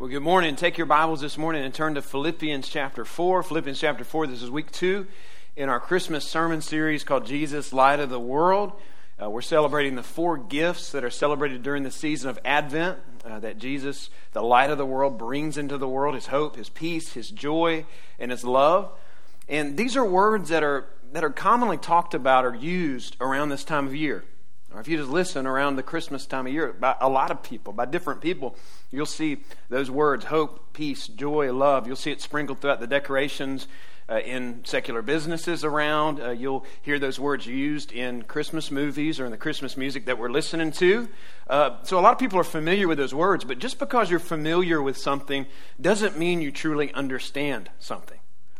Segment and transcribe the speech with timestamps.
[0.00, 0.56] Well, good morning.
[0.56, 3.42] Take your Bibles this morning and turn to Philippians chapter 4.
[3.42, 5.06] Philippians chapter 4, this is week two
[5.56, 8.72] in our Christmas sermon series called Jesus, Light of the World.
[9.22, 13.40] Uh, we're celebrating the four gifts that are celebrated during the season of Advent uh,
[13.40, 17.12] that Jesus, the light of the world, brings into the world his hope, his peace,
[17.12, 17.84] his joy,
[18.18, 18.90] and his love.
[19.50, 23.64] And these are words that are, that are commonly talked about or used around this
[23.64, 24.24] time of year.
[24.72, 27.42] Or if you just listen around the Christmas time of year, by a lot of
[27.42, 28.54] people, by different people,
[28.92, 29.38] you'll see
[29.68, 31.88] those words hope, peace, joy, love.
[31.88, 33.66] You'll see it sprinkled throughout the decorations
[34.08, 36.20] uh, in secular businesses around.
[36.20, 40.18] Uh, you'll hear those words used in Christmas movies or in the Christmas music that
[40.18, 41.08] we're listening to.
[41.48, 44.20] Uh, so a lot of people are familiar with those words, but just because you're
[44.20, 45.46] familiar with something
[45.80, 48.18] doesn't mean you truly understand something.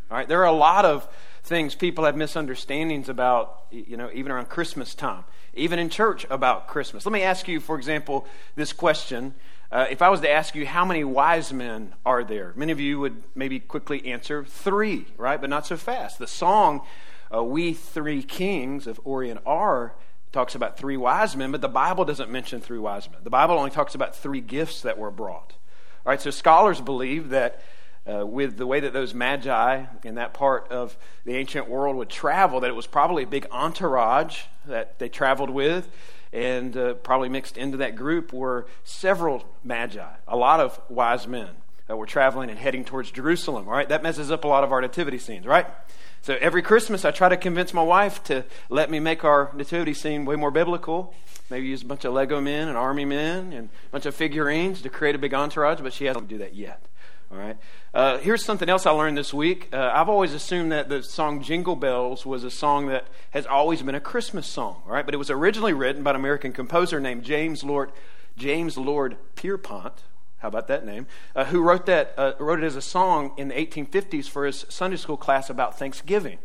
[0.09, 1.07] All right, there are a lot of
[1.43, 6.67] things people have misunderstandings about, you know, even around Christmas time even in church about
[6.67, 7.05] Christmas.
[7.05, 9.33] Let me ask you, for example, this question.
[9.71, 12.79] Uh, if I was to ask you how many wise men are there, many of
[12.79, 15.39] you would maybe quickly answer three, right?
[15.39, 16.19] But not so fast.
[16.19, 16.81] The song,
[17.33, 19.95] uh, We Three Kings of Orient are
[20.31, 23.19] talks about three wise men, but the Bible doesn't mention three wise men.
[23.23, 25.55] The Bible only talks about three gifts that were brought.
[26.05, 27.61] All right, so scholars believe that
[28.09, 32.09] uh, with the way that those magi in that part of the ancient world would
[32.09, 35.89] travel, that it was probably a big entourage that they traveled with.
[36.33, 41.49] And uh, probably mixed into that group were several magi, a lot of wise men
[41.87, 43.67] that were traveling and heading towards Jerusalem.
[43.67, 45.67] All right, that messes up a lot of our nativity scenes, right?
[46.21, 49.93] So every Christmas, I try to convince my wife to let me make our nativity
[49.93, 51.13] scene way more biblical.
[51.49, 54.81] Maybe use a bunch of Lego men and army men and a bunch of figurines
[54.83, 56.81] to create a big entourage, but she hasn't do that yet.
[57.31, 57.57] All right.
[57.93, 59.69] Uh, here's something else I learned this week.
[59.71, 63.81] Uh, I've always assumed that the song Jingle Bells was a song that has always
[63.81, 64.81] been a Christmas song.
[64.85, 67.93] All right, but it was originally written by an American composer named James Lord
[68.35, 69.93] James Lord Pierpont.
[70.39, 71.07] How about that name?
[71.33, 72.13] Uh, who wrote that?
[72.17, 75.79] Uh, wrote it as a song in the 1850s for his Sunday school class about
[75.79, 76.39] Thanksgiving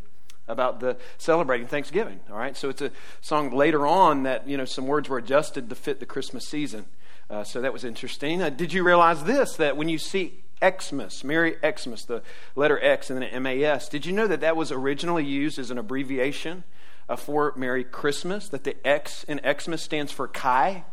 [0.48, 2.20] about the celebrating Thanksgiving.
[2.30, 5.68] All right, so it's a song later on that you know some words were adjusted
[5.68, 6.86] to fit the Christmas season.
[7.28, 8.40] Uh, so that was interesting.
[8.40, 9.56] Uh, did you realize this?
[9.56, 12.22] That when you see Xmas, Merry Xmas, the
[12.54, 13.88] letter X and then MAS.
[13.88, 16.64] Did you know that that was originally used as an abbreviation
[17.08, 18.48] uh, for Merry Christmas?
[18.48, 20.84] That the X in Xmas stands for Chi,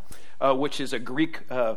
[0.42, 1.76] uh, which is a Greek, uh,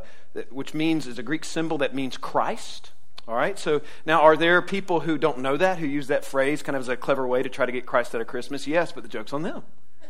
[0.51, 2.91] which means is a Greek symbol that means Christ.
[3.29, 3.59] All right.
[3.59, 6.83] So now, are there people who don't know that who use that phrase kind of
[6.83, 8.67] as a clever way to try to get Christ out of Christmas?
[8.67, 9.63] Yes, but the joke's on them.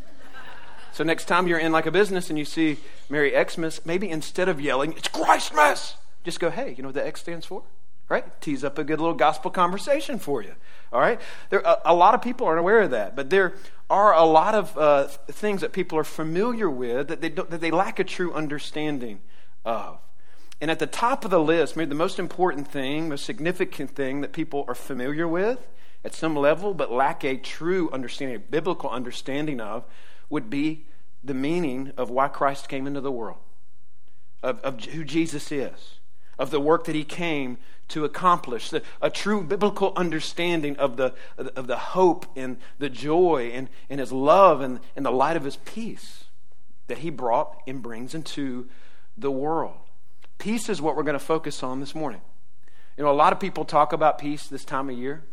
[0.93, 2.77] So next time you're in like a business and you see
[3.07, 7.05] Merry Xmas, maybe instead of yelling, "It's Christmas," just go, hey, you know what the
[7.05, 7.63] X stands for?
[8.09, 8.39] Right?
[8.41, 10.55] Tease up a good little gospel conversation for you.
[10.93, 11.19] All right?
[11.49, 13.53] There, a, a lot of people aren't aware of that, but there
[13.89, 17.71] are a lot of uh, things that people are familiar with that they, that they
[17.71, 19.19] lack a true understanding
[19.65, 19.99] of.
[20.59, 24.21] And at the top of the list, maybe the most important thing, most significant thing
[24.21, 25.67] that people are familiar with
[26.03, 29.83] at some level, but lack a true understanding, a biblical understanding of,
[30.29, 30.85] would be
[31.23, 33.39] the meaning of why Christ came into the world,
[34.41, 35.96] of, of who Jesus is
[36.37, 37.57] of the work that he came
[37.89, 43.69] to accomplish, a true biblical understanding of the, of the hope and the joy and,
[43.89, 46.25] and his love and, and the light of his peace
[46.87, 48.67] that he brought and brings into
[49.17, 49.77] the world.
[50.37, 52.21] Peace is what we're going to focus on this morning.
[52.97, 55.23] You know, a lot of people talk about peace this time of year.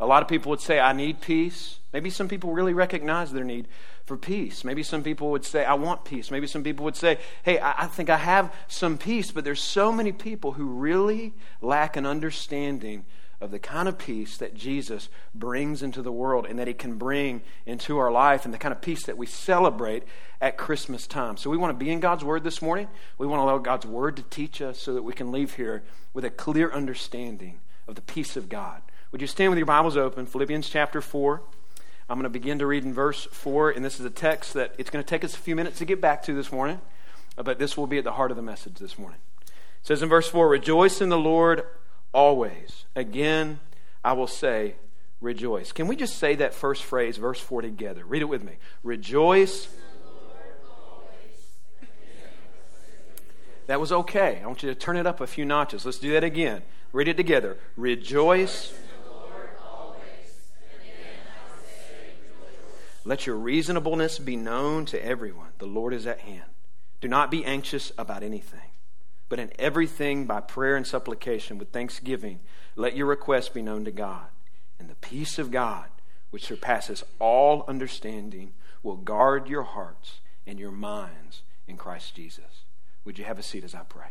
[0.00, 1.80] A lot of people would say, I need peace.
[1.92, 3.66] Maybe some people really recognize their need
[4.08, 4.64] for peace.
[4.64, 6.30] Maybe some people would say, I want peace.
[6.30, 9.30] Maybe some people would say, Hey, I, I think I have some peace.
[9.30, 13.04] But there's so many people who really lack an understanding
[13.40, 16.98] of the kind of peace that Jesus brings into the world and that he can
[16.98, 20.02] bring into our life and the kind of peace that we celebrate
[20.40, 21.36] at Christmas time.
[21.36, 22.88] So we want to be in God's Word this morning.
[23.16, 25.84] We want to allow God's Word to teach us so that we can leave here
[26.14, 28.82] with a clear understanding of the peace of God.
[29.12, 30.26] Would you stand with your Bibles open?
[30.26, 31.40] Philippians chapter 4.
[32.10, 34.74] I'm going to begin to read in verse 4, and this is a text that
[34.78, 36.80] it's going to take us a few minutes to get back to this morning,
[37.36, 39.18] but this will be at the heart of the message this morning.
[39.42, 39.52] It
[39.82, 41.64] says in verse 4 Rejoice in the Lord
[42.14, 42.86] always.
[42.96, 43.60] Again,
[44.02, 44.76] I will say,
[45.20, 45.70] rejoice.
[45.72, 48.06] Can we just say that first phrase, verse 4, together?
[48.06, 48.52] Read it with me.
[48.82, 49.68] Rejoice.
[53.66, 54.40] That was okay.
[54.42, 55.84] I want you to turn it up a few notches.
[55.84, 56.62] Let's do that again.
[56.90, 57.58] Read it together.
[57.76, 58.72] Rejoice
[63.08, 65.48] Let your reasonableness be known to everyone.
[65.56, 66.50] The Lord is at hand.
[67.00, 68.68] Do not be anxious about anything,
[69.30, 72.40] but in everything by prayer and supplication with thanksgiving,
[72.76, 74.26] let your requests be known to God.
[74.78, 75.86] And the peace of God,
[76.28, 78.52] which surpasses all understanding,
[78.82, 82.64] will guard your hearts and your minds in Christ Jesus.
[83.06, 84.10] Would you have a seat as I pray?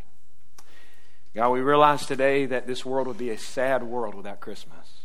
[1.35, 4.96] God, we realize today that this world would be a sad world without Christmas.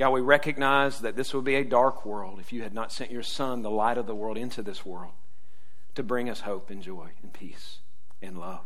[0.00, 3.10] God, we recognize that this would be a dark world if you had not sent
[3.10, 5.12] your Son, the light of the world, into this world
[5.94, 7.80] to bring us hope and joy and peace
[8.22, 8.64] and love.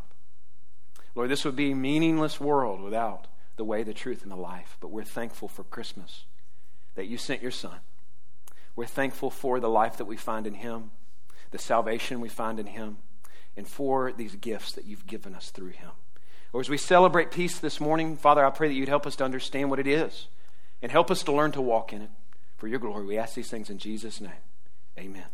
[1.13, 3.27] Lord, this would be a meaningless world without
[3.57, 4.77] the way, the truth, and the life.
[4.79, 6.23] But we're thankful for Christmas
[6.95, 7.79] that you sent your Son.
[8.77, 10.91] We're thankful for the life that we find in Him,
[11.51, 12.99] the salvation we find in Him,
[13.57, 15.91] and for these gifts that you've given us through Him.
[16.53, 19.25] Or as we celebrate peace this morning, Father, I pray that you'd help us to
[19.25, 20.27] understand what it is
[20.81, 22.09] and help us to learn to walk in it.
[22.57, 24.31] For your glory, we ask these things in Jesus' name.
[24.97, 25.25] Amen.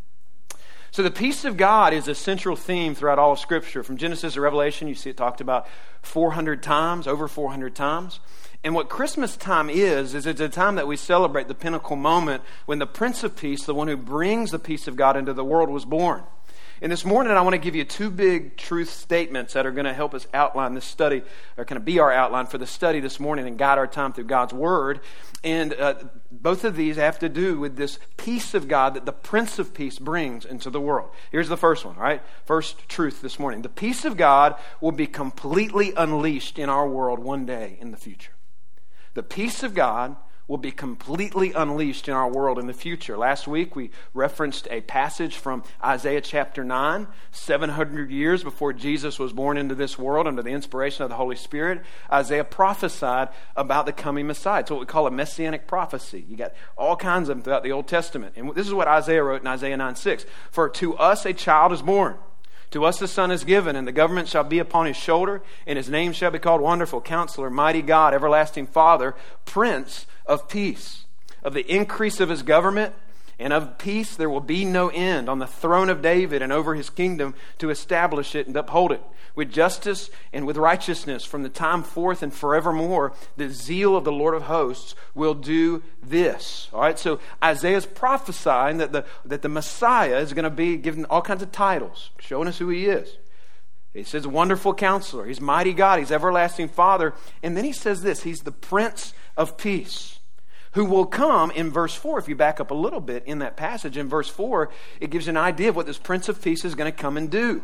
[0.91, 3.81] So, the peace of God is a central theme throughout all of Scripture.
[3.81, 5.67] From Genesis to Revelation, you see it talked about
[6.01, 8.19] 400 times, over 400 times.
[8.63, 12.43] And what Christmas time is, is it's a time that we celebrate the pinnacle moment
[12.65, 15.45] when the Prince of Peace, the one who brings the peace of God into the
[15.45, 16.23] world, was born.
[16.83, 19.85] And this morning, I want to give you two big truth statements that are going
[19.85, 21.21] to help us outline this study,
[21.55, 24.13] or kind of be our outline for the study this morning and guide our time
[24.13, 24.99] through God's Word.
[25.43, 25.93] And uh,
[26.31, 29.75] both of these have to do with this peace of God that the Prince of
[29.75, 31.11] Peace brings into the world.
[31.31, 32.23] Here's the first one, right?
[32.45, 33.61] First truth this morning.
[33.61, 37.97] The peace of God will be completely unleashed in our world one day in the
[37.97, 38.33] future.
[39.13, 40.15] The peace of God
[40.51, 43.17] will be completely unleashed in our world in the future.
[43.17, 49.31] Last week we referenced a passage from Isaiah chapter 9, 700 years before Jesus was
[49.31, 51.81] born into this world under the inspiration of the Holy Spirit.
[52.11, 54.59] Isaiah prophesied about the coming Messiah.
[54.59, 56.25] It's what we call a messianic prophecy.
[56.27, 58.33] You got all kinds of them throughout the Old Testament.
[58.35, 60.25] And this is what Isaiah wrote in Isaiah 9 6.
[60.51, 62.17] For to us a child is born.
[62.71, 65.77] To us the son is given, and the government shall be upon his shoulder, and
[65.77, 69.15] his name shall be called Wonderful, Counselor, Mighty God, Everlasting Father,
[69.45, 71.05] Prince of Peace.
[71.43, 72.93] Of the increase of his government
[73.37, 76.73] and of peace there will be no end on the throne of David and over
[76.73, 79.01] his kingdom to establish it and uphold it
[79.35, 83.13] with justice and with righteousness from the time forth and forevermore.
[83.35, 86.69] The zeal of the Lord of hosts will do this.
[86.71, 91.05] All right, so Isaiah's prophesying that the, that the Messiah is going to be given
[91.05, 93.17] all kinds of titles, showing us who he is.
[93.93, 95.25] He says, Wonderful counselor.
[95.25, 95.99] He's mighty God.
[95.99, 97.13] He's everlasting Father.
[97.43, 100.19] And then he says this He's the Prince of Peace
[100.73, 102.19] who will come in verse 4.
[102.19, 104.69] If you back up a little bit in that passage, in verse 4,
[104.99, 107.29] it gives an idea of what this Prince of Peace is going to come and
[107.29, 107.63] do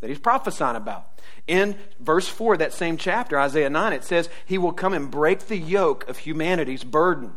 [0.00, 1.20] that he's prophesying about.
[1.46, 5.46] In verse 4, that same chapter, Isaiah 9, it says, He will come and break
[5.46, 7.32] the yoke of humanity's burden.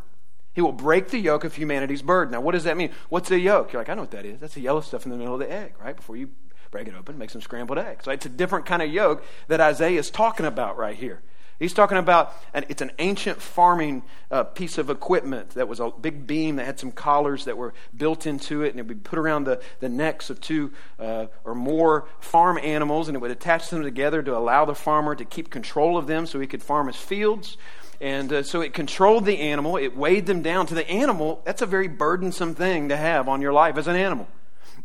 [0.53, 2.33] He will break the yoke of humanity's burden.
[2.33, 2.91] Now, what does that mean?
[3.07, 3.71] What's a yoke?
[3.71, 4.39] You're like, I know what that is.
[4.39, 5.95] That's the yellow stuff in the middle of the egg, right?
[5.95, 6.29] Before you
[6.71, 8.05] break it open, make some scrambled eggs.
[8.05, 11.21] So it's a different kind of yoke that Isaiah is talking about right here.
[11.59, 15.89] He's talking about an, it's an ancient farming uh, piece of equipment that was a
[15.89, 19.09] big beam that had some collars that were built into it, and it would be
[19.09, 23.31] put around the, the necks of two uh, or more farm animals, and it would
[23.31, 26.63] attach them together to allow the farmer to keep control of them so he could
[26.63, 27.57] farm his fields.
[27.99, 30.67] And uh, so it controlled the animal, it weighed them down.
[30.67, 33.97] To the animal, that's a very burdensome thing to have on your life as an
[33.97, 34.29] animal.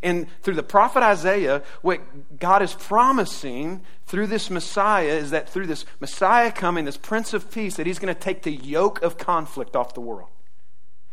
[0.03, 5.67] And through the prophet Isaiah, what God is promising through this Messiah is that through
[5.67, 9.17] this Messiah coming, this Prince of Peace, that he's going to take the yoke of
[9.17, 10.29] conflict off the world.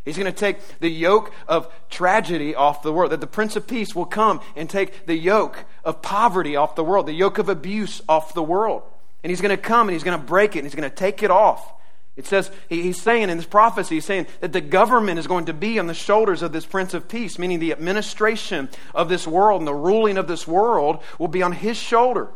[0.04, 3.12] He's going to take the yoke of tragedy off the world.
[3.12, 6.84] That the Prince of Peace will come and take the yoke of poverty off the
[6.84, 8.82] world, the yoke of abuse off the world.
[9.22, 10.94] And he's going to come and he's going to break it and he's going to
[10.94, 11.72] take it off.
[12.14, 15.54] It says, he's saying in this prophecy, he's saying that the government is going to
[15.54, 19.62] be on the shoulders of this Prince of Peace, meaning the administration of this world
[19.62, 22.28] and the ruling of this world will be on his shoulder.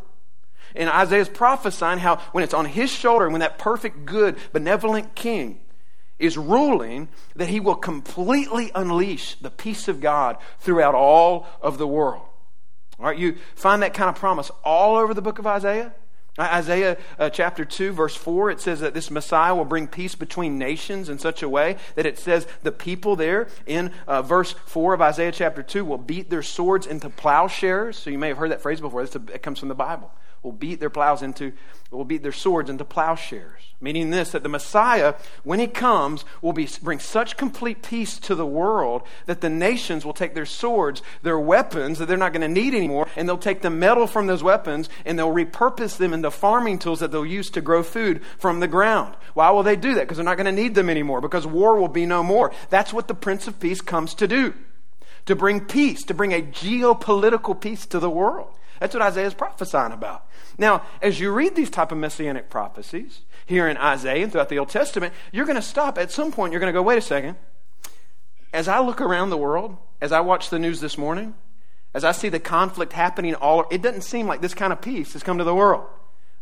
[0.74, 5.60] And Isaiah's prophesying how when it's on his shoulder when that perfect, good, benevolent king
[6.18, 11.86] is ruling, that he will completely unleash the peace of God throughout all of the
[11.86, 12.22] world.
[12.98, 15.94] All right, you find that kind of promise all over the book of Isaiah.
[16.38, 20.58] Isaiah uh, chapter 2, verse 4, it says that this Messiah will bring peace between
[20.58, 24.94] nations in such a way that it says the people there in uh, verse 4
[24.94, 27.96] of Isaiah chapter 2 will beat their swords into plowshares.
[27.96, 29.02] So you may have heard that phrase before.
[29.02, 30.12] it comes from the Bible
[30.42, 31.52] will beat their plows into,
[31.90, 33.62] will beat their swords into plowshares.
[33.80, 35.14] Meaning this, that the Messiah,
[35.44, 40.04] when he comes, will be, bring such complete peace to the world that the nations
[40.04, 43.36] will take their swords, their weapons that they're not going to need anymore, and they'll
[43.36, 47.26] take the metal from those weapons and they'll repurpose them into farming tools that they'll
[47.26, 49.14] use to grow food from the ground.
[49.34, 50.02] Why will they do that?
[50.02, 52.52] Because they're not going to need them anymore, because war will be no more.
[52.70, 54.54] That's what the Prince of Peace comes to do
[55.26, 58.48] to bring peace, to bring a geopolitical peace to the world.
[58.80, 60.25] That's what Isaiah is prophesying about.
[60.58, 64.58] Now, as you read these type of messianic prophecies here in Isaiah and throughout the
[64.58, 66.52] Old Testament, you're going to stop at some point.
[66.52, 67.36] You're going to go, wait a second.
[68.52, 71.34] As I look around the world, as I watch the news this morning,
[71.92, 75.12] as I see the conflict happening all, it doesn't seem like this kind of peace
[75.12, 75.84] has come to the world.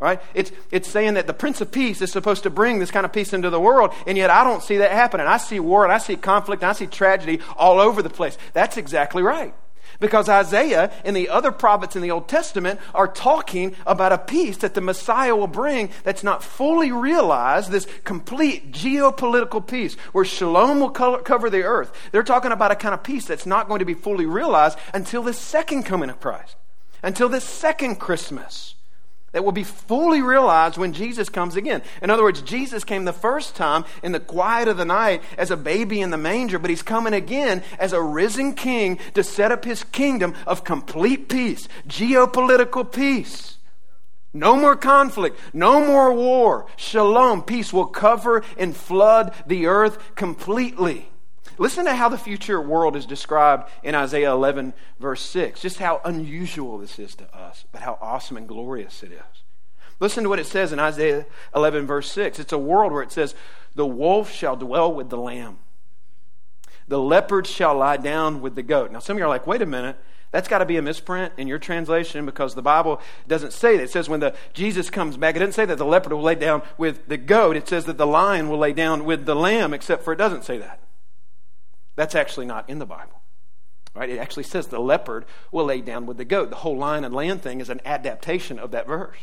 [0.00, 0.20] Right?
[0.34, 3.12] It's, it's saying that the Prince of Peace is supposed to bring this kind of
[3.12, 5.26] peace into the world, and yet I don't see that happening.
[5.26, 8.36] I see war and I see conflict and I see tragedy all over the place.
[8.52, 9.54] That's exactly right.
[10.00, 14.56] Because Isaiah and the other prophets in the Old Testament are talking about a peace
[14.58, 20.80] that the Messiah will bring that's not fully realized, this complete geopolitical peace where shalom
[20.80, 21.92] will cover the earth.
[22.12, 25.22] They're talking about a kind of peace that's not going to be fully realized until
[25.22, 26.56] the second coming of Christ,
[27.02, 28.74] until the second Christmas
[29.34, 31.82] that will be fully realized when Jesus comes again.
[32.00, 35.50] In other words, Jesus came the first time in the quiet of the night as
[35.50, 39.50] a baby in the manger, but he's coming again as a risen king to set
[39.50, 43.58] up his kingdom of complete peace, geopolitical peace.
[44.32, 46.66] No more conflict, no more war.
[46.76, 51.10] Shalom, peace will cover and flood the earth completely.
[51.58, 55.60] Listen to how the future world is described in Isaiah 11, verse 6.
[55.60, 59.42] Just how unusual this is to us, but how awesome and glorious it is.
[60.00, 62.38] Listen to what it says in Isaiah 11, verse 6.
[62.38, 63.34] It's a world where it says,
[63.74, 65.58] The wolf shall dwell with the lamb,
[66.88, 68.92] the leopard shall lie down with the goat.
[68.92, 69.96] Now, some of you are like, wait a minute.
[70.32, 73.84] That's got to be a misprint in your translation because the Bible doesn't say that.
[73.84, 76.34] It says when the Jesus comes back, it doesn't say that the leopard will lay
[76.34, 77.56] down with the goat.
[77.56, 80.44] It says that the lion will lay down with the lamb, except for it doesn't
[80.44, 80.80] say that.
[81.96, 83.20] That's actually not in the Bible.
[83.94, 84.10] Right?
[84.10, 86.50] It actually says the leopard will lay down with the goat.
[86.50, 89.18] The whole lion and lamb thing is an adaptation of that verse.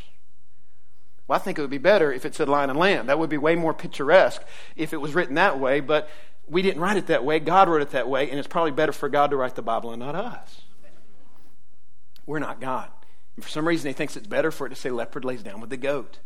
[1.28, 3.08] Well, I think it would be better if it said lion and lamb.
[3.08, 4.42] That would be way more picturesque
[4.75, 6.10] if it was written that way, but
[6.48, 7.40] we didn't write it that way.
[7.40, 9.92] God wrote it that way, and it's probably better for God to write the Bible
[9.92, 10.62] and not us.
[12.25, 12.90] We're not God.
[13.36, 15.60] And for some reason, he thinks it's better for it to say leopard lays down
[15.62, 16.20] with the goat.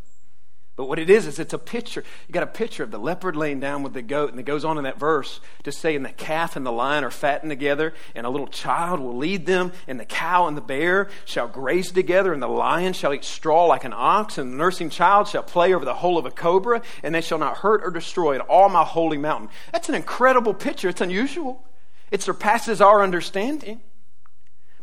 [0.76, 2.04] But what it is, is it's a picture.
[2.28, 4.62] You got a picture of the leopard laying down with the goat, and it goes
[4.62, 7.94] on in that verse to say, and the calf and the lion are fattened together,
[8.14, 11.90] and a little child will lead them, and the cow and the bear shall graze
[11.92, 15.42] together, and the lion shall eat straw like an ox, and the nursing child shall
[15.42, 18.42] play over the hole of a cobra, and they shall not hurt or destroy in
[18.42, 19.48] all my holy mountain.
[19.72, 20.90] That's an incredible picture.
[20.90, 21.64] It's unusual.
[22.10, 23.80] It surpasses our understanding.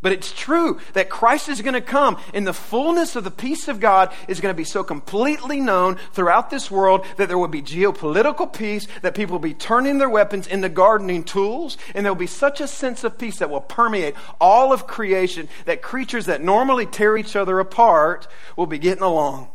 [0.04, 3.70] But it's true that Christ is going to come and the fullness of the peace
[3.70, 7.48] of God is going to be so completely known throughout this world that there will
[7.48, 12.12] be geopolitical peace, that people will be turning their weapons into gardening tools, and there
[12.12, 16.26] will be such a sense of peace that will permeate all of creation that creatures
[16.26, 19.50] that normally tear each other apart will be getting along.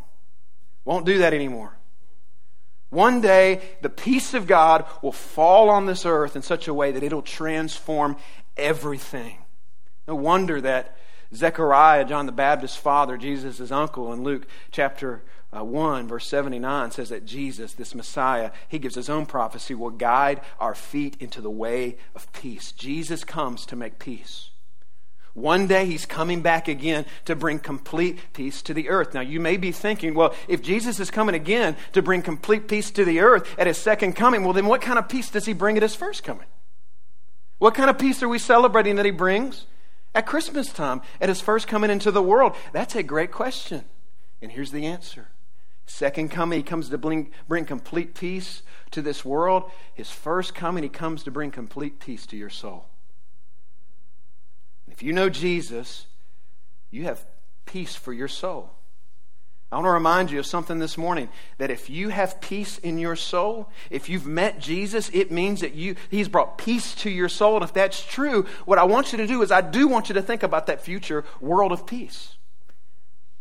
[0.86, 1.76] Won't do that anymore.
[2.88, 6.92] One day, the peace of God will fall on this earth in such a way
[6.92, 8.16] that it'll transform
[8.56, 9.36] everything.
[10.08, 10.96] No wonder that
[11.34, 15.22] Zechariah, John the Baptist's father, Jesus' uncle, in Luke chapter
[15.54, 19.90] uh, 1, verse 79, says that Jesus, this Messiah, he gives his own prophecy, will
[19.90, 22.72] guide our feet into the way of peace.
[22.72, 24.48] Jesus comes to make peace.
[25.34, 29.12] One day he's coming back again to bring complete peace to the earth.
[29.12, 32.90] Now you may be thinking, well, if Jesus is coming again to bring complete peace
[32.92, 35.52] to the earth at his second coming, well, then what kind of peace does he
[35.52, 36.46] bring at his first coming?
[37.58, 39.66] What kind of peace are we celebrating that he brings?
[40.14, 42.54] At Christmas time, at his first coming into the world?
[42.72, 43.84] That's a great question.
[44.40, 45.28] And here's the answer.
[45.86, 49.70] Second coming, he comes to bring, bring complete peace to this world.
[49.94, 52.86] His first coming, he comes to bring complete peace to your soul.
[54.86, 56.06] If you know Jesus,
[56.90, 57.24] you have
[57.64, 58.70] peace for your soul.
[59.70, 62.96] I want to remind you of something this morning that if you have peace in
[62.96, 67.28] your soul, if you've met Jesus, it means that you he's brought peace to your
[67.28, 67.56] soul.
[67.56, 70.14] And if that's true, what I want you to do is I do want you
[70.14, 72.37] to think about that future world of peace.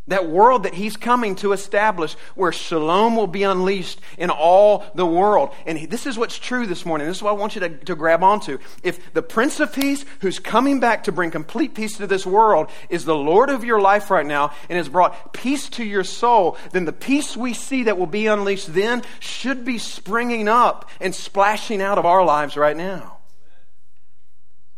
[0.08, 5.06] That world that he's coming to establish where shalom will be unleashed in all the
[5.06, 5.54] world.
[5.66, 7.08] And this is what's true this morning.
[7.08, 8.58] This is what I want you to, to grab onto.
[8.84, 12.70] If the Prince of Peace, who's coming back to bring complete peace to this world,
[12.90, 16.58] is the Lord of your life right now and has brought peace to your soul,
[16.72, 21.14] then the peace we see that will be unleashed then should be springing up and
[21.14, 23.18] splashing out of our lives right now.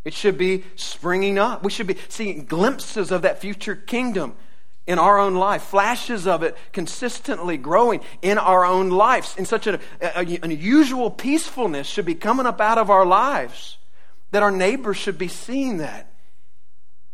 [0.05, 1.63] It should be springing up.
[1.63, 4.35] We should be seeing glimpses of that future kingdom
[4.89, 9.35] in our own life, flashes of it consistently growing in our own lives.
[9.37, 13.77] In such an unusual peacefulness should be coming up out of our lives
[14.31, 16.11] that our neighbors should be seeing that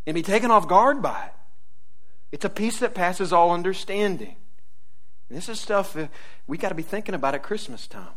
[0.08, 1.34] and be taken off guard by it.
[2.32, 4.38] It's a peace that passes all understanding.
[5.28, 5.98] And this is stuff
[6.48, 8.16] we got to be thinking about at Christmas time.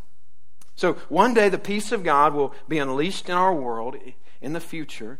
[0.76, 3.96] So one day the peace of God will be unleashed in our world
[4.40, 5.18] in the future.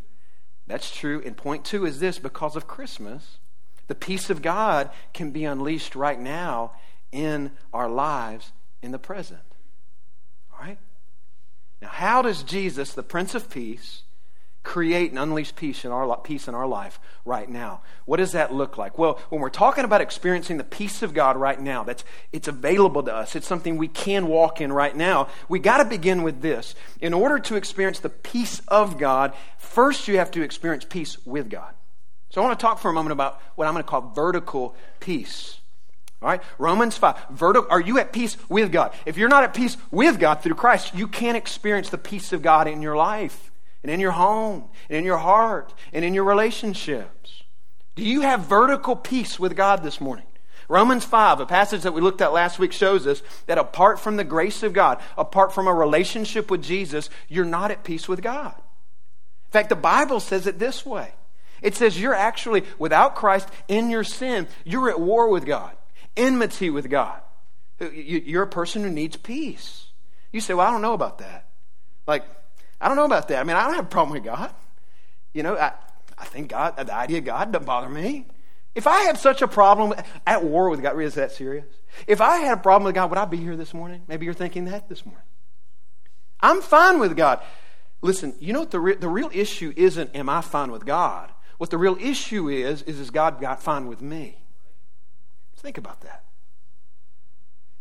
[0.68, 1.20] That's true.
[1.26, 3.38] And point two is this because of Christmas,
[3.88, 6.72] the peace of God can be unleashed right now
[7.10, 8.52] in our lives
[8.82, 9.40] in the present.
[10.52, 10.78] All right?
[11.82, 14.02] Now, how does Jesus, the Prince of Peace,
[14.68, 17.80] create and unleash peace in our peace in our life right now.
[18.04, 18.98] What does that look like?
[18.98, 23.02] Well, when we're talking about experiencing the peace of God right now, that's it's available
[23.04, 23.34] to us.
[23.34, 25.28] It's something we can walk in right now.
[25.48, 26.74] We got to begin with this.
[27.00, 31.48] In order to experience the peace of God, first you have to experience peace with
[31.48, 31.72] God.
[32.30, 34.74] So I want to talk for a moment about what I'm going to call vertical
[35.00, 35.60] peace.
[36.20, 36.42] All right?
[36.58, 37.26] Romans 5.
[37.30, 38.92] Vertical, are you at peace with God?
[39.06, 42.42] If you're not at peace with God through Christ, you can't experience the peace of
[42.42, 43.50] God in your life
[43.82, 47.42] and in your home, and in your heart, and in your relationships?
[47.94, 50.26] Do you have vertical peace with God this morning?
[50.68, 54.16] Romans 5, a passage that we looked at last week, shows us that apart from
[54.16, 58.20] the grace of God, apart from a relationship with Jesus, you're not at peace with
[58.20, 58.54] God.
[58.56, 61.12] In fact, the Bible says it this way
[61.62, 65.76] it says you're actually, without Christ, in your sin, you're at war with God,
[66.16, 67.20] enmity with God.
[67.80, 69.86] You're a person who needs peace.
[70.32, 71.48] You say, Well, I don't know about that.
[72.06, 72.24] Like,
[72.80, 73.40] I don't know about that.
[73.40, 74.50] I mean, I don't have a problem with God.
[75.32, 75.72] You know, I,
[76.16, 78.26] I think God, the idea of God doesn't bother me.
[78.74, 79.94] If I had such a problem
[80.26, 81.66] at war with God, is that serious?
[82.06, 84.02] If I had a problem with God, would I be here this morning?
[84.06, 85.22] Maybe you're thinking that this morning.
[86.40, 87.40] I'm fine with God.
[88.00, 91.30] Listen, you know what the, re- the real issue isn't, am I fine with God?
[91.58, 94.38] What the real issue is, is, is God got fine with me?
[95.56, 96.24] Think about that.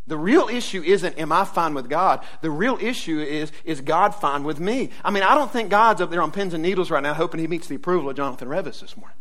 [0.08, 2.24] The real issue isn't, am I fine with God?
[2.42, 4.90] The real issue is, is God fine with me?
[5.04, 7.40] I mean, I don't think God's up there on pins and needles right now hoping
[7.40, 9.18] he meets the approval of Jonathan Revis this morning.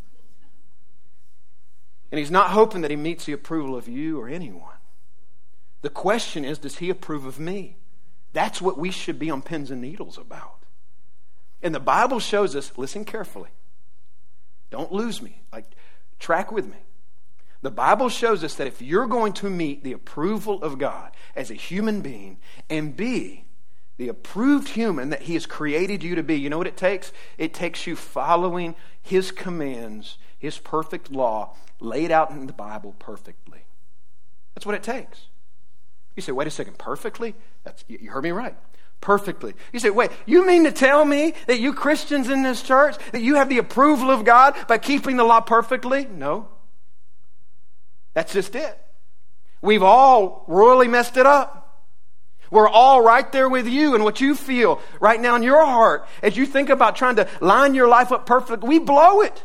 [2.13, 4.77] And he's not hoping that he meets the approval of you or anyone.
[5.83, 7.77] The question is, does he approve of me?
[8.33, 10.63] That's what we should be on pins and needles about.
[11.63, 13.51] And the Bible shows us, listen carefully.
[14.71, 15.43] Don't lose me.
[15.53, 15.67] Like,
[16.19, 16.79] track with me.
[17.63, 21.51] The Bible shows us that if you're going to meet the approval of God as
[21.51, 23.45] a human being and be
[23.97, 27.13] the approved human that He has created you to be, you know what it takes?
[27.39, 33.65] It takes you following His commands, His perfect law laid out in the Bible perfectly.
[34.55, 35.27] That's what it takes.
[36.15, 37.35] You say, wait a second, perfectly?
[37.65, 38.57] That's, you heard me right.
[39.01, 39.55] Perfectly.
[39.73, 43.23] You say, wait, you mean to tell me that you Christians in this church, that
[43.23, 46.07] you have the approval of God by keeping the law perfectly?
[46.07, 46.49] No.
[48.15, 48.81] That's just it.
[49.63, 51.85] We've all royally messed it up.
[52.51, 56.07] We're all right there with you and what you feel right now in your heart
[56.23, 58.69] as you think about trying to line your life up perfectly.
[58.69, 59.45] We blow it.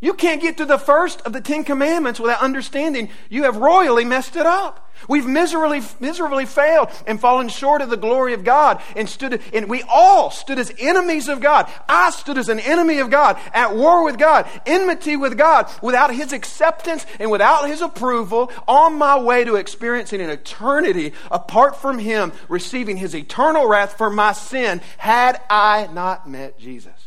[0.00, 4.04] You can't get to the first of the Ten Commandments without understanding you have royally
[4.04, 4.90] messed it up.
[5.08, 9.68] We've miserably, miserably failed and fallen short of the glory of God and stood, and
[9.68, 11.70] we all stood as enemies of God.
[11.88, 16.14] I stood as an enemy of God, at war with God, enmity with God, without
[16.14, 21.98] His acceptance and without His approval, on my way to experiencing an eternity apart from
[21.98, 26.99] Him, receiving His eternal wrath for my sin, had I not met Jesus.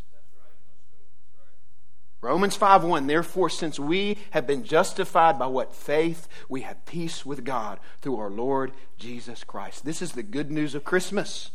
[2.23, 7.25] Romans 5 1, therefore, since we have been justified by what faith, we have peace
[7.25, 9.83] with God through our Lord Jesus Christ.
[9.83, 11.51] This is the good news of Christmas.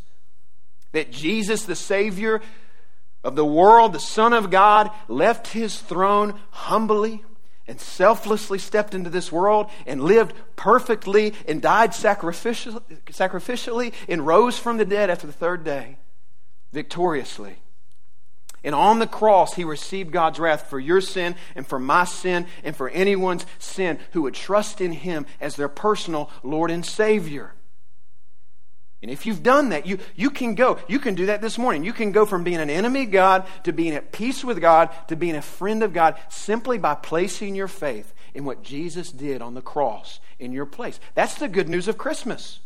[0.92, 2.42] That Jesus, the Savior
[3.24, 7.24] of the world, the Son of God, left his throne humbly
[7.66, 14.58] and selflessly stepped into this world and lived perfectly and died sacrificially, sacrificially and rose
[14.58, 15.96] from the dead after the third day
[16.72, 17.56] victoriously
[18.68, 22.46] and on the cross, he received God's wrath for your sin and for my sin
[22.62, 27.54] and for anyone's sin who would trust in him as their personal Lord and Savior.
[29.00, 30.78] And if you've done that, you, you can go.
[30.86, 31.82] You can do that this morning.
[31.82, 34.90] You can go from being an enemy of God to being at peace with God
[35.06, 39.40] to being a friend of God simply by placing your faith in what Jesus did
[39.40, 41.00] on the cross in your place.
[41.14, 42.60] That's the good news of Christmas.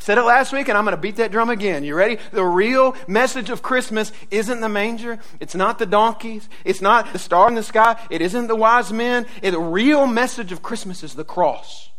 [0.00, 1.84] Said it last week, and I'm going to beat that drum again.
[1.84, 2.16] You ready?
[2.32, 5.18] The real message of Christmas isn't the manger.
[5.40, 6.48] It's not the donkeys.
[6.64, 8.00] It's not the star in the sky.
[8.08, 9.26] It isn't the wise men.
[9.42, 11.90] The real message of Christmas is the cross.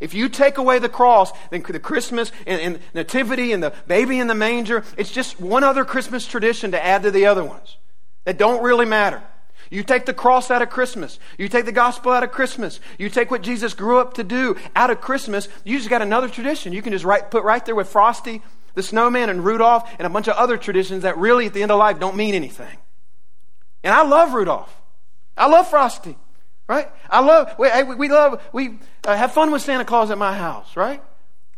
[0.00, 4.18] If you take away the cross, then the Christmas and, and nativity and the baby
[4.18, 7.76] in the manger, it's just one other Christmas tradition to add to the other ones
[8.24, 9.22] that don't really matter.
[9.72, 11.18] You take the cross out of Christmas.
[11.38, 12.78] You take the gospel out of Christmas.
[12.98, 15.48] You take what Jesus grew up to do out of Christmas.
[15.64, 16.74] You just got another tradition.
[16.74, 18.42] You can just put right there with Frosty,
[18.74, 21.72] the snowman, and Rudolph, and a bunch of other traditions that really, at the end
[21.72, 22.76] of life, don't mean anything.
[23.82, 24.76] And I love Rudolph.
[25.38, 26.18] I love Frosty,
[26.68, 26.90] right?
[27.08, 30.76] I love, we, we love, we uh, have fun with Santa Claus at my house,
[30.76, 31.02] right?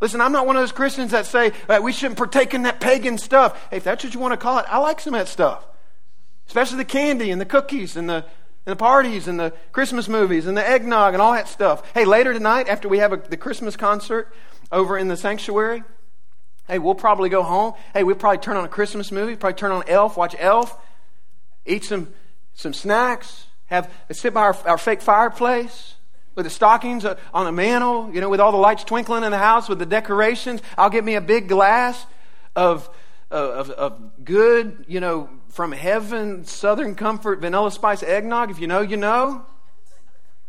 [0.01, 2.79] Listen, I'm not one of those Christians that say uh, we shouldn't partake in that
[2.79, 3.61] pagan stuff.
[3.71, 5.67] Hey, if that's what you want to call it, I like some of that stuff.
[6.47, 10.47] Especially the candy and the cookies and the, and the parties and the Christmas movies
[10.47, 11.91] and the eggnog and all that stuff.
[11.95, 14.35] Hey, later tonight, after we have a, the Christmas concert
[14.71, 15.83] over in the sanctuary,
[16.67, 17.75] Hey, we'll probably go home.
[17.93, 20.75] Hey, we'll probably turn on a Christmas movie, probably turn on Elf, watch Elf,
[21.67, 22.09] eat some,
[22.55, 25.95] some snacks, have sit by our, our fake fireplace
[26.35, 29.31] with the stockings uh, on the mantle, you know, with all the lights twinkling in
[29.31, 30.63] the house, with the decorations.
[30.79, 32.07] I'll get me a big glass
[32.57, 32.89] of,
[33.31, 38.51] of, of good, you know, from heaven, Southern Comfort, vanilla spice eggnog.
[38.51, 39.47] If you know, you know.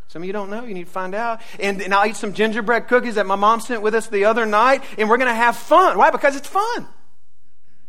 [0.07, 0.63] Some of you don't know.
[0.63, 1.41] You need to find out.
[1.59, 4.47] And, and I'll eat some gingerbread cookies that my mom sent with us the other
[4.47, 5.97] night, and we're going to have fun.
[5.97, 6.09] Why?
[6.09, 6.87] Because it's fun.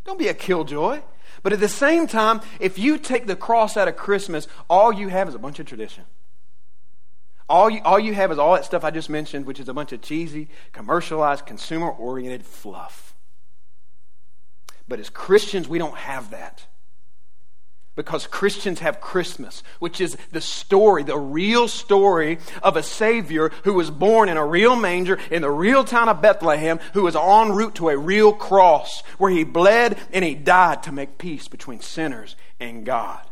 [0.04, 1.00] Don't be a killjoy.
[1.42, 5.08] But at the same time, if you take the cross out of Christmas, all you
[5.08, 6.04] have is a bunch of tradition.
[7.48, 9.74] All you, all you have is all that stuff I just mentioned, which is a
[9.74, 13.14] bunch of cheesy, commercialized, consumer oriented fluff.
[14.86, 16.66] But as Christians, we don't have that
[17.96, 23.74] because Christians have Christmas, which is the story, the real story of a Savior who
[23.74, 27.52] was born in a real manger in the real town of Bethlehem, who was en
[27.52, 31.80] route to a real cross where he bled and he died to make peace between
[31.80, 33.22] sinners and God.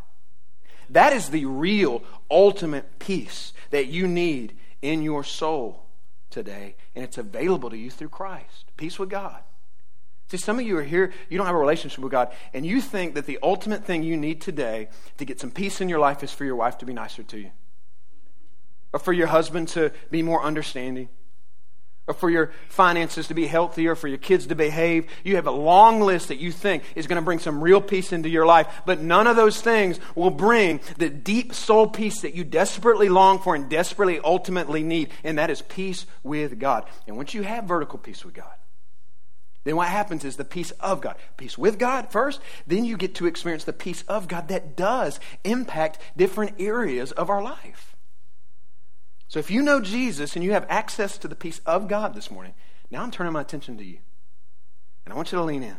[0.90, 5.84] That is the real, ultimate peace that you need in your soul
[6.30, 8.64] today, and it's available to you through Christ.
[8.76, 9.42] Peace with God.
[10.28, 12.80] See, some of you are here, you don't have a relationship with God, and you
[12.80, 16.22] think that the ultimate thing you need today to get some peace in your life
[16.22, 17.50] is for your wife to be nicer to you,
[18.92, 21.10] or for your husband to be more understanding,
[22.06, 25.06] or for your finances to be healthier, for your kids to behave.
[25.24, 28.12] You have a long list that you think is going to bring some real peace
[28.12, 32.34] into your life, but none of those things will bring the deep soul peace that
[32.34, 36.86] you desperately long for and desperately ultimately need, and that is peace with God.
[37.06, 38.54] And once you have vertical peace with God,
[39.64, 41.16] then what happens is the peace of God.
[41.38, 45.18] Peace with God first, then you get to experience the peace of God that does
[45.42, 47.96] impact different areas of our life.
[49.26, 52.30] So if you know Jesus and you have access to the peace of God this
[52.30, 52.52] morning,
[52.90, 53.98] now I'm turning my attention to you.
[55.04, 55.76] And I want you to lean in.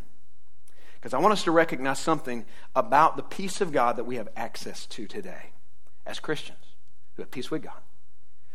[0.95, 2.45] Because I want us to recognize something
[2.75, 5.51] about the peace of God that we have access to today
[6.07, 6.57] as Christians
[7.15, 7.79] who have peace with God.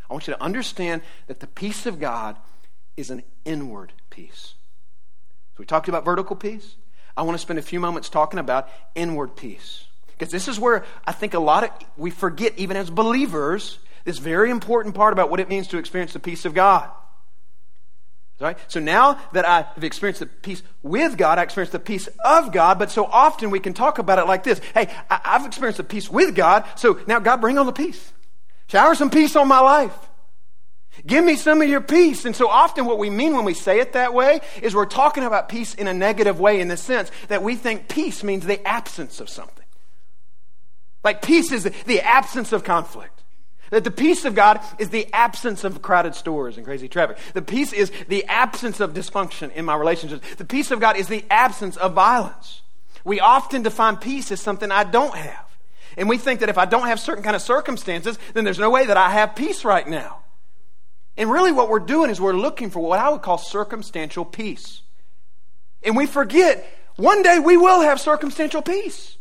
[0.08, 2.36] I want you to understand that the peace of God
[2.96, 4.54] is an inward peace
[5.61, 6.77] we talked about vertical peace.
[7.14, 9.85] I want to spend a few moments talking about inward peace.
[10.09, 14.16] Because this is where I think a lot of we forget, even as believers, this
[14.16, 16.88] very important part about what it means to experience the peace of God.
[18.40, 18.57] Right?
[18.68, 22.53] So now that I have experienced the peace with God, I experience the peace of
[22.53, 25.77] God, but so often we can talk about it like this Hey, I, have experienced
[25.77, 28.14] the peace with God, so now God, bring on the peace.
[28.68, 29.92] Shower some peace on my life.
[31.06, 32.24] Give me some of your peace.
[32.24, 35.24] And so often, what we mean when we say it that way is we're talking
[35.24, 38.66] about peace in a negative way in the sense that we think peace means the
[38.66, 39.64] absence of something.
[41.02, 43.22] Like peace is the absence of conflict.
[43.70, 47.18] That the peace of God is the absence of crowded stores and crazy traffic.
[47.34, 50.34] The peace is the absence of dysfunction in my relationships.
[50.34, 52.62] The peace of God is the absence of violence.
[53.04, 55.46] We often define peace as something I don't have.
[55.96, 58.70] And we think that if I don't have certain kind of circumstances, then there's no
[58.70, 60.18] way that I have peace right now.
[61.20, 64.80] And really, what we're doing is we're looking for what I would call circumstantial peace.
[65.83, 69.18] And we forget one day we will have circumstantial peace.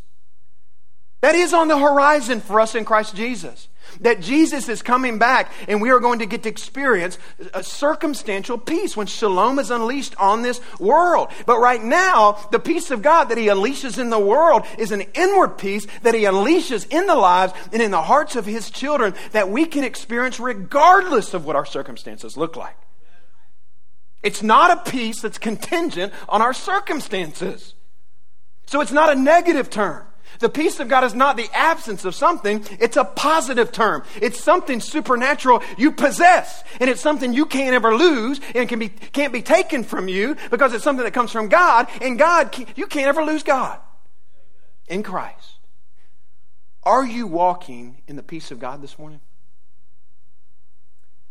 [1.22, 3.68] That is on the horizon for us in Christ Jesus.
[4.02, 7.18] That Jesus is coming back and we are going to get to experience
[7.54, 11.30] a circumstantial peace when shalom is unleashed on this world.
[11.46, 15.02] But right now, the peace of God that He unleashes in the world is an
[15.14, 19.16] inward peace that He unleashes in the lives and in the hearts of His children
[19.32, 22.78] that we can experience regardless of what our circumstances look like.
[24.22, 27.74] It's not a peace that's contingent on our circumstances.
[28.68, 30.06] So it's not a negative term.
[30.40, 34.04] The peace of God is not the absence of something, it's a positive term.
[34.22, 36.64] It's something supernatural you possess.
[36.80, 40.38] And it's something you can't ever lose and can be, can't be taken from you
[40.50, 41.88] because it's something that comes from God.
[42.02, 43.80] And God, you can't ever lose God
[44.88, 45.58] in Christ.
[46.84, 49.20] Are you walking in the peace of God this morning?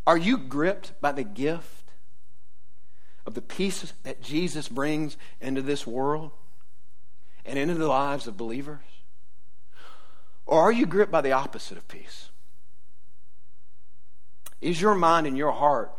[0.07, 1.93] Are you gripped by the gift
[3.27, 6.31] of the peace that Jesus brings into this world
[7.47, 8.81] and into the lives of believers?
[10.49, 12.31] Or are you gripped by the opposite of peace?
[14.63, 15.93] Is your mind and your heart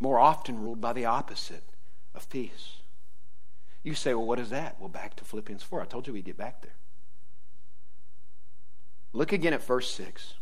[0.00, 1.62] more often ruled by the opposite
[2.12, 2.78] of peace?
[3.84, 4.76] You say, well, what is that?
[4.80, 5.82] Well, back to Philippians 4.
[5.82, 6.74] I told you we'd get back there.
[9.12, 10.34] Look again at verse 6.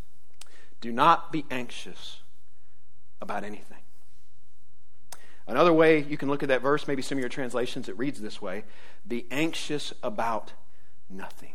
[0.81, 2.21] Do not be anxious
[3.21, 3.77] about anything.
[5.47, 8.23] Another way you can look at that verse, maybe some of your translations, it reads
[8.23, 8.65] this way
[9.07, 10.55] Be anxious about
[11.11, 11.53] nothing.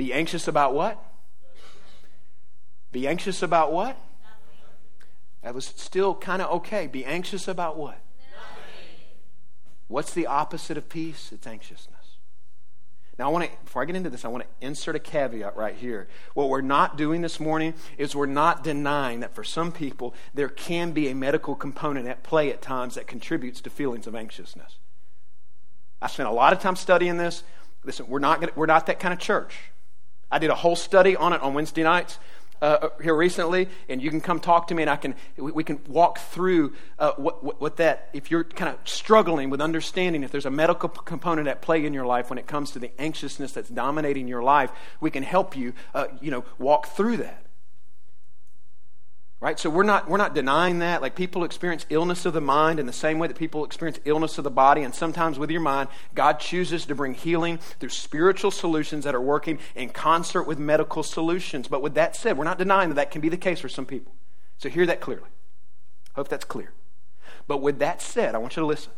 [0.00, 0.98] Be anxious about what?
[2.90, 3.98] Be anxious about what?
[5.42, 6.86] That was still kind of okay.
[6.86, 7.98] Be anxious about what?
[9.88, 11.32] What's the opposite of peace?
[11.32, 12.16] It's anxiousness.
[13.18, 15.54] Now, I want to, before I get into this, I want to insert a caveat
[15.54, 16.08] right here.
[16.32, 20.48] What we're not doing this morning is we're not denying that for some people there
[20.48, 24.78] can be a medical component at play at times that contributes to feelings of anxiousness.
[26.00, 27.42] I spent a lot of time studying this.
[27.84, 29.58] Listen, we're not, gonna, we're not that kind of church.
[30.30, 32.18] I did a whole study on it on Wednesday nights
[32.62, 35.80] uh, here recently, and you can come talk to me, and I can we can
[35.88, 38.10] walk through uh, what, what, what, that.
[38.12, 41.84] If you're kind of struggling with understanding, if there's a medical p- component at play
[41.84, 45.22] in your life when it comes to the anxiousness that's dominating your life, we can
[45.22, 47.44] help you, uh, you know, walk through that.
[49.40, 49.58] Right?
[49.58, 51.00] So we're not, we're not denying that.
[51.00, 54.36] Like people experience illness of the mind in the same way that people experience illness
[54.36, 54.82] of the body.
[54.82, 59.20] And sometimes with your mind, God chooses to bring healing through spiritual solutions that are
[59.20, 61.68] working in concert with medical solutions.
[61.68, 63.86] But with that said, we're not denying that that can be the case for some
[63.86, 64.12] people.
[64.58, 65.30] So hear that clearly.
[66.14, 66.74] Hope that's clear.
[67.46, 68.92] But with that said, I want you to listen.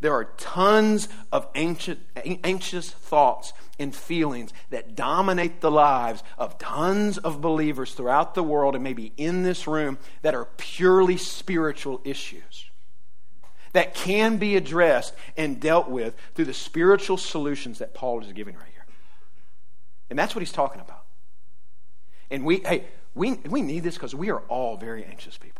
[0.00, 1.98] There are tons of anxious,
[2.44, 8.74] anxious thoughts and feelings that dominate the lives of tons of believers throughout the world
[8.74, 12.68] and maybe in this room that are purely spiritual issues
[13.72, 18.54] that can be addressed and dealt with through the spiritual solutions that Paul is giving
[18.54, 18.86] right here.
[20.10, 21.04] And that's what he's talking about.
[22.30, 22.84] And we, hey,
[23.14, 25.57] we, we need this because we are all very anxious people.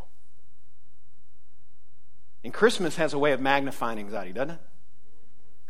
[2.43, 4.59] And Christmas has a way of magnifying anxiety, doesn't it?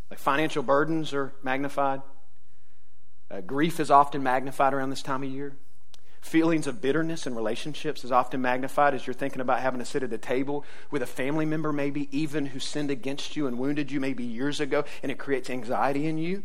[0.10, 2.02] Like financial burdens are magnified.
[3.32, 5.56] Uh, grief is often magnified around this time of year.
[6.22, 10.04] Feelings of bitterness in relationships is often magnified as you're thinking about having to sit
[10.04, 13.92] at a table with a family member, maybe even who sinned against you and wounded
[13.92, 16.44] you maybe years ago, and it creates anxiety in you.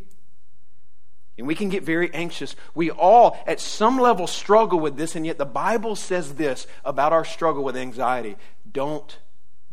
[1.36, 2.54] And we can get very anxious.
[2.74, 7.12] We all, at some level, struggle with this, and yet the Bible says this about
[7.12, 8.36] our struggle with anxiety
[8.70, 9.18] don't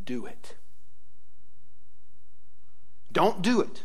[0.04, 0.56] do it.
[3.12, 3.84] Don't do it.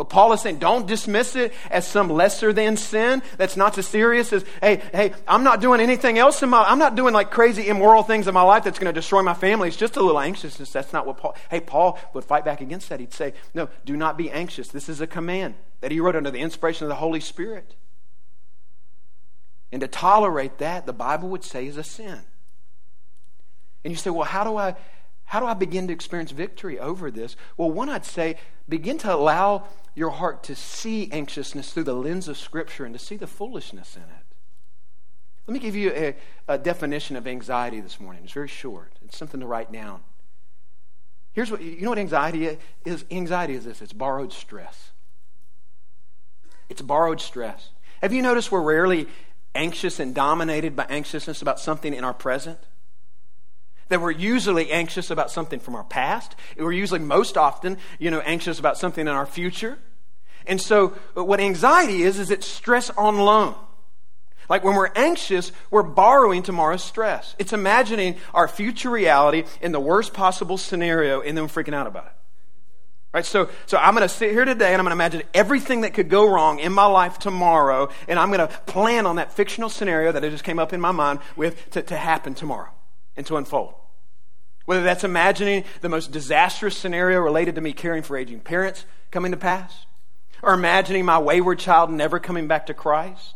[0.00, 3.86] What Paul is saying, don't dismiss it as some lesser than sin that's not as
[3.86, 7.30] serious as, hey, hey, I'm not doing anything else in my, I'm not doing like
[7.30, 9.68] crazy immoral things in my life that's going to destroy my family.
[9.68, 10.70] It's just a little anxiousness.
[10.70, 12.98] That's not what Paul, hey, Paul would fight back against that.
[12.98, 14.68] He'd say, no, do not be anxious.
[14.68, 17.74] This is a command that he wrote under the inspiration of the Holy Spirit.
[19.70, 22.20] And to tolerate that, the Bible would say is a sin.
[23.84, 24.76] And you say, well, how do I,
[25.30, 27.36] how do I begin to experience victory over this?
[27.56, 28.34] Well, one, I'd say
[28.68, 29.62] begin to allow
[29.94, 33.94] your heart to see anxiousness through the lens of Scripture and to see the foolishness
[33.94, 34.34] in it.
[35.46, 36.16] Let me give you a,
[36.48, 38.24] a definition of anxiety this morning.
[38.24, 40.00] It's very short, it's something to write down.
[41.32, 43.04] Here's what you know what anxiety is?
[43.08, 44.90] Anxiety is this it's borrowed stress.
[46.68, 47.70] It's borrowed stress.
[48.02, 49.06] Have you noticed we're rarely
[49.54, 52.58] anxious and dominated by anxiousness about something in our present?
[53.90, 56.34] That we're usually anxious about something from our past.
[56.56, 59.78] We're usually most often, you know, anxious about something in our future.
[60.46, 63.54] And so uh, what anxiety is, is it's stress on loan.
[64.48, 67.36] Like when we're anxious, we're borrowing tomorrow's stress.
[67.38, 72.06] It's imagining our future reality in the worst possible scenario and then freaking out about
[72.06, 72.12] it.
[73.12, 73.26] Right?
[73.26, 75.94] So, so I'm going to sit here today and I'm going to imagine everything that
[75.94, 79.68] could go wrong in my life tomorrow, and I'm going to plan on that fictional
[79.68, 82.70] scenario that I just came up in my mind with to, to happen tomorrow
[83.16, 83.74] and to unfold.
[84.70, 89.32] Whether that's imagining the most disastrous scenario related to me caring for aging parents coming
[89.32, 89.84] to pass,
[90.44, 93.34] or imagining my wayward child never coming back to Christ,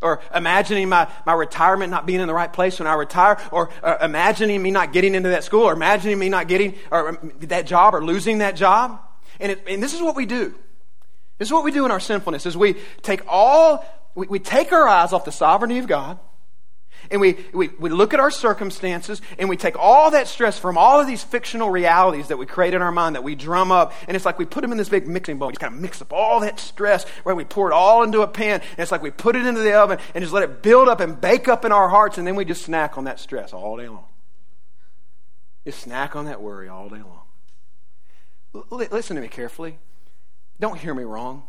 [0.00, 3.70] or imagining my, my retirement not being in the right place when I retire, or
[3.80, 7.32] uh, imagining me not getting into that school, or imagining me not getting or, um,
[7.42, 8.98] that job or losing that job.
[9.38, 10.52] And, it, and this is what we do.
[11.38, 13.84] This is what we do in our sinfulness is we take all,
[14.16, 16.18] we, we take our eyes off the sovereignty of God,
[17.10, 20.76] and we, we, we look at our circumstances and we take all that stress from
[20.76, 23.92] all of these fictional realities that we create in our mind that we drum up.
[24.08, 25.48] And it's like we put them in this big mixing bowl.
[25.48, 27.36] We just kind of mix up all that stress, right?
[27.36, 28.60] We pour it all into a pan.
[28.60, 31.00] And it's like we put it into the oven and just let it build up
[31.00, 32.18] and bake up in our hearts.
[32.18, 34.04] And then we just snack on that stress all day long.
[35.64, 37.22] Just snack on that worry all day long.
[38.54, 39.78] L- listen to me carefully.
[40.60, 41.44] Don't hear me wrong.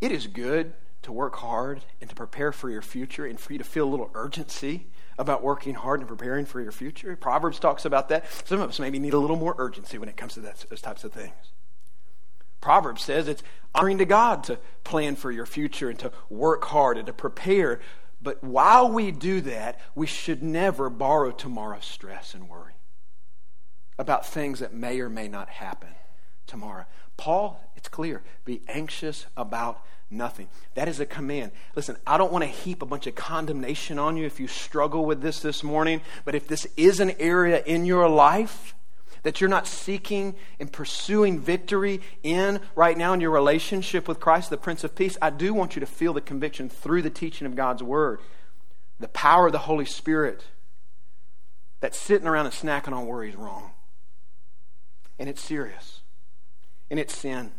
[0.00, 0.74] It is good
[1.06, 3.90] to work hard and to prepare for your future and for you to feel a
[3.90, 4.88] little urgency
[5.18, 7.14] about working hard and preparing for your future.
[7.16, 8.26] Proverbs talks about that.
[8.44, 10.82] Some of us maybe need a little more urgency when it comes to that, those
[10.82, 11.32] types of things.
[12.60, 16.98] Proverbs says it's honoring to God to plan for your future and to work hard
[16.98, 17.78] and to prepare.
[18.20, 22.74] But while we do that, we should never borrow tomorrow's stress and worry
[23.96, 25.90] about things that may or may not happen
[26.48, 26.86] tomorrow.
[27.16, 30.48] Paul, it's clear, be anxious about nothing.
[30.74, 31.52] That is a command.
[31.74, 35.04] Listen, I don't want to heap a bunch of condemnation on you if you struggle
[35.04, 38.74] with this this morning, but if this is an area in your life
[39.22, 44.50] that you're not seeking and pursuing victory in right now in your relationship with Christ,
[44.50, 47.46] the Prince of Peace, I do want you to feel the conviction through the teaching
[47.46, 48.20] of God's Word,
[49.00, 50.44] the power of the Holy Spirit,
[51.80, 53.72] that sitting around and snacking on worry is wrong.
[55.18, 56.02] And it's serious.
[56.88, 57.52] And it's sin.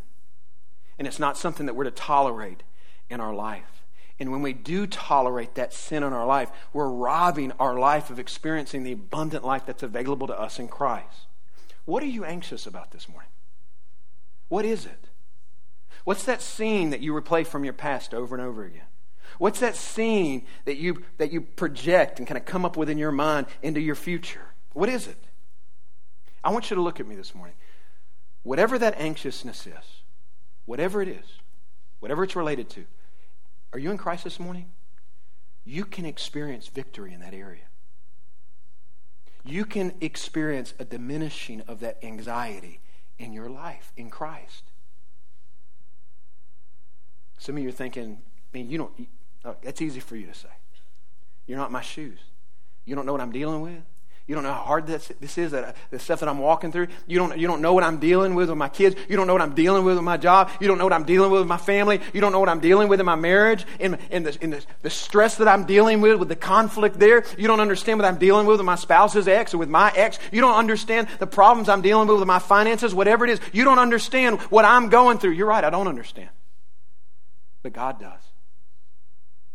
[0.98, 2.64] And it's not something that we're to tolerate
[3.10, 3.84] in our life.
[4.20, 8.20] And when we do tolerate that sin in our life, we're robbing our life of
[8.20, 11.28] experiencing the abundant life that's available to us in Christ.
[11.86, 13.30] What are you anxious about this morning?
[14.50, 15.10] What is it?
[16.04, 18.86] What's that scene that you replay from your past over and over again?
[19.38, 22.98] What's that scene that you, that you project and kind of come up with in
[22.98, 24.54] your mind into your future?
[24.74, 25.18] What is it?
[26.44, 27.56] I want you to look at me this morning.
[28.44, 29.97] Whatever that anxiousness is,
[30.68, 31.26] whatever it is,
[32.00, 32.86] whatever it's related to,
[33.74, 34.70] are you in Christ this morning?
[35.66, 37.64] You can experience victory in that area.
[39.44, 42.82] You can experience a diminishing of that anxiety
[43.18, 44.64] in your life in Christ.
[47.38, 48.18] Some of you are thinking,
[48.54, 49.08] I mean, you don't,
[49.46, 50.50] oh, that's easy for you to say.
[51.46, 52.20] You're not my shoes.
[52.86, 53.84] You don't know what I'm dealing with.
[54.28, 56.74] You don't know how hard this, this is, that, uh, the stuff that I'm walking
[56.74, 56.88] through.
[57.08, 58.98] You don't, you don't know what I'm dealing with with my kids.
[59.08, 60.52] You don't know what I'm dealing with with my job.
[60.60, 62.02] You don't know what I'm dealing with with my family.
[62.14, 64.66] You don't know what I'm dealing with in my marriage, in, in, the, in the,
[64.82, 67.24] the stress that I'm dealing with, with the conflict there.
[67.38, 70.20] You don't understand what I'm dealing with with my spouse's ex or with my ex.
[70.34, 73.40] You don't understand the problems I'm dealing with with my finances, whatever it is.
[73.54, 75.32] You don't understand what I'm going through.
[75.32, 76.30] You're right, I don't understand.
[77.64, 78.22] But God does.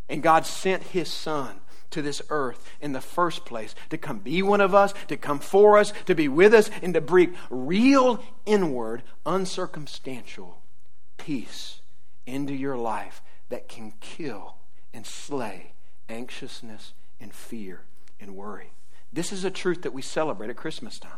[0.09, 1.59] And God sent His Son
[1.93, 5.39] to this earth in the first place to come be one of us, to come
[5.39, 10.55] for us, to be with us, and to bring real inward, uncircumstantial
[11.17, 11.79] peace
[12.25, 14.55] into your life that can kill
[14.93, 15.73] and slay
[16.09, 17.81] anxiousness and fear
[18.19, 18.71] and worry.
[19.11, 21.11] This is a truth that we celebrate at Christmas time.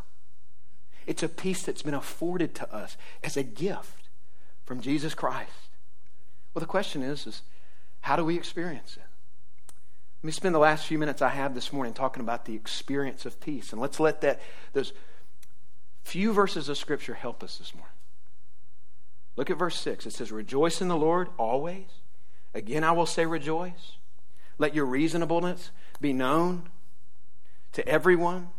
[1.08, 4.10] It's a peace that's been afforded to us as a gift
[4.66, 5.52] from Jesus Christ.
[6.54, 7.42] Well, the question is, is
[8.02, 9.05] how do we experience it?
[10.26, 13.28] Let me spend the last few minutes I have this morning talking about the experience
[13.28, 13.72] of peace.
[13.72, 14.42] And let's let that,
[14.74, 14.92] those
[16.02, 17.94] few verses of Scripture help us this morning.
[19.36, 20.08] Look at verse 6.
[20.08, 21.86] It says, Rejoice in the Lord always.
[22.56, 23.98] Again, I will say, Rejoice.
[24.58, 25.70] Let your reasonableness
[26.02, 26.70] be known
[27.74, 28.50] to everyone.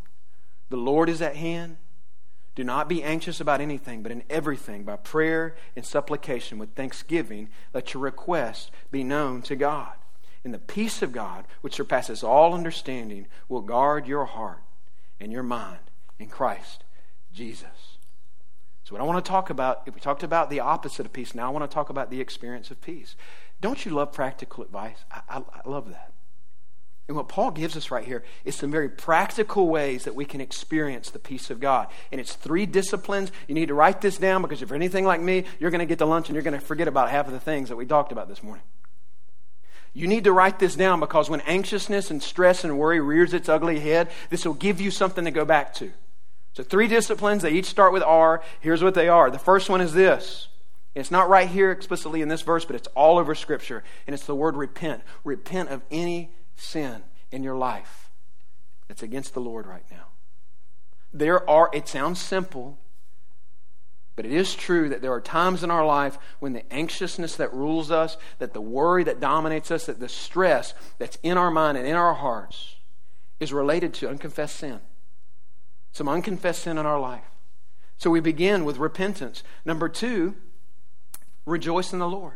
[0.68, 1.78] The Lord is at hand.
[2.54, 7.48] Do not be anxious about anything, but in everything, by prayer and supplication with thanksgiving,
[7.74, 9.94] let your request be known to God.
[10.46, 14.62] And the peace of God, which surpasses all understanding, will guard your heart
[15.18, 16.84] and your mind in Christ
[17.34, 17.96] Jesus.
[18.84, 21.34] So, what I want to talk about, if we talked about the opposite of peace,
[21.34, 23.16] now I want to talk about the experience of peace.
[23.60, 24.98] Don't you love practical advice?
[25.10, 26.12] I, I, I love that.
[27.08, 30.40] And what Paul gives us right here is some very practical ways that we can
[30.40, 31.88] experience the peace of God.
[32.12, 33.32] And it's three disciplines.
[33.48, 35.86] You need to write this down because if you're anything like me, you're going to
[35.86, 37.84] get to lunch and you're going to forget about half of the things that we
[37.84, 38.62] talked about this morning.
[39.96, 43.48] You need to write this down because when anxiousness and stress and worry rears its
[43.48, 45.90] ugly head, this will give you something to go back to.
[46.52, 48.42] So, three disciplines, they each start with R.
[48.60, 49.30] Here's what they are.
[49.30, 50.48] The first one is this.
[50.94, 53.84] It's not right here explicitly in this verse, but it's all over Scripture.
[54.06, 55.00] And it's the word repent.
[55.24, 58.10] Repent of any sin in your life
[58.88, 60.08] that's against the Lord right now.
[61.10, 62.76] There are, it sounds simple,
[64.16, 67.52] but it is true that there are times in our life when the anxiousness that
[67.52, 71.76] rules us, that the worry that dominates us, that the stress that's in our mind
[71.76, 72.76] and in our hearts
[73.38, 74.80] is related to unconfessed sin.
[75.92, 77.24] Some unconfessed sin in our life.
[77.98, 79.42] So we begin with repentance.
[79.66, 80.34] Number two,
[81.44, 82.34] rejoice in the Lord.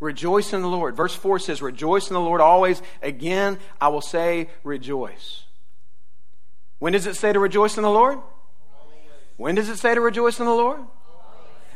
[0.00, 0.96] Rejoice in the Lord.
[0.96, 2.82] Verse 4 says, Rejoice in the Lord always.
[3.02, 5.44] Again, I will say, rejoice.
[6.78, 8.18] When does it say to rejoice in the Lord?
[9.36, 10.80] When does it say to rejoice in the Lord?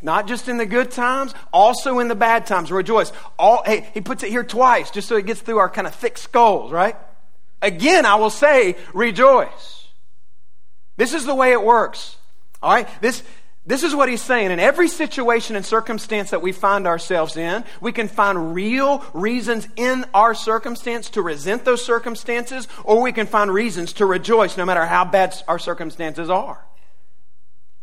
[0.03, 2.71] Not just in the good times, also in the bad times.
[2.71, 3.13] Rejoice.
[3.39, 5.95] All, hey, he puts it here twice just so it gets through our kind of
[5.95, 6.97] thick skulls, right?
[7.63, 9.89] Again, I will say, rejoice.
[10.97, 12.17] This is the way it works.
[12.63, 12.89] All right?
[13.01, 13.23] This,
[13.67, 14.51] this is what he's saying.
[14.51, 19.67] In every situation and circumstance that we find ourselves in, we can find real reasons
[19.77, 24.65] in our circumstance to resent those circumstances, or we can find reasons to rejoice no
[24.65, 26.63] matter how bad our circumstances are.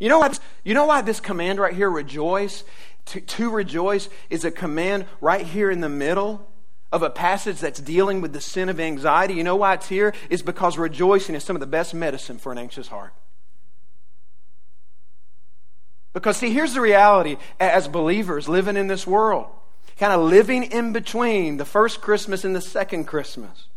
[0.03, 0.37] You know what?
[0.65, 2.65] You know why this command right here, rejoice,
[3.05, 6.45] to, to rejoice, is a command right here in the middle
[6.91, 9.35] of a passage that's dealing with the sin of anxiety.
[9.35, 10.13] You know why it's here?
[10.29, 13.13] Is because rejoicing is some of the best medicine for an anxious heart.
[16.11, 19.47] Because, see, here's the reality as believers living in this world,
[19.97, 23.67] kind of living in between the first Christmas and the second Christmas.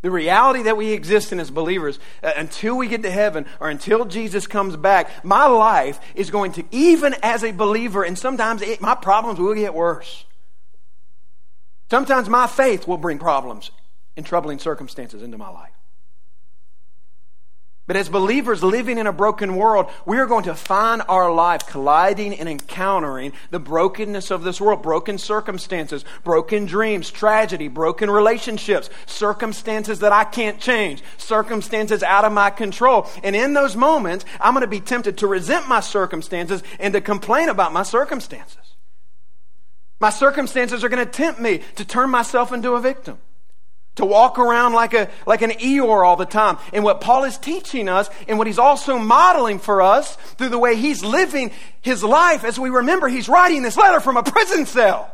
[0.00, 3.68] The reality that we exist in as believers, uh, until we get to heaven or
[3.68, 8.62] until Jesus comes back, my life is going to, even as a believer, and sometimes
[8.62, 10.24] it, my problems will get worse.
[11.90, 13.70] Sometimes my faith will bring problems
[14.16, 15.77] and troubling circumstances into my life.
[17.88, 21.66] But as believers living in a broken world, we are going to find our life
[21.66, 28.90] colliding and encountering the brokenness of this world broken circumstances, broken dreams, tragedy, broken relationships,
[29.06, 33.06] circumstances that I can't change, circumstances out of my control.
[33.22, 37.00] And in those moments, I'm going to be tempted to resent my circumstances and to
[37.00, 38.74] complain about my circumstances.
[39.98, 43.18] My circumstances are going to tempt me to turn myself into a victim
[43.98, 46.56] to walk around like, a, like an Eeyore all the time.
[46.72, 50.58] And what Paul is teaching us, and what he's also modeling for us through the
[50.58, 51.50] way he's living
[51.82, 55.10] his life, as we remember, he's writing this letter from a prison cell.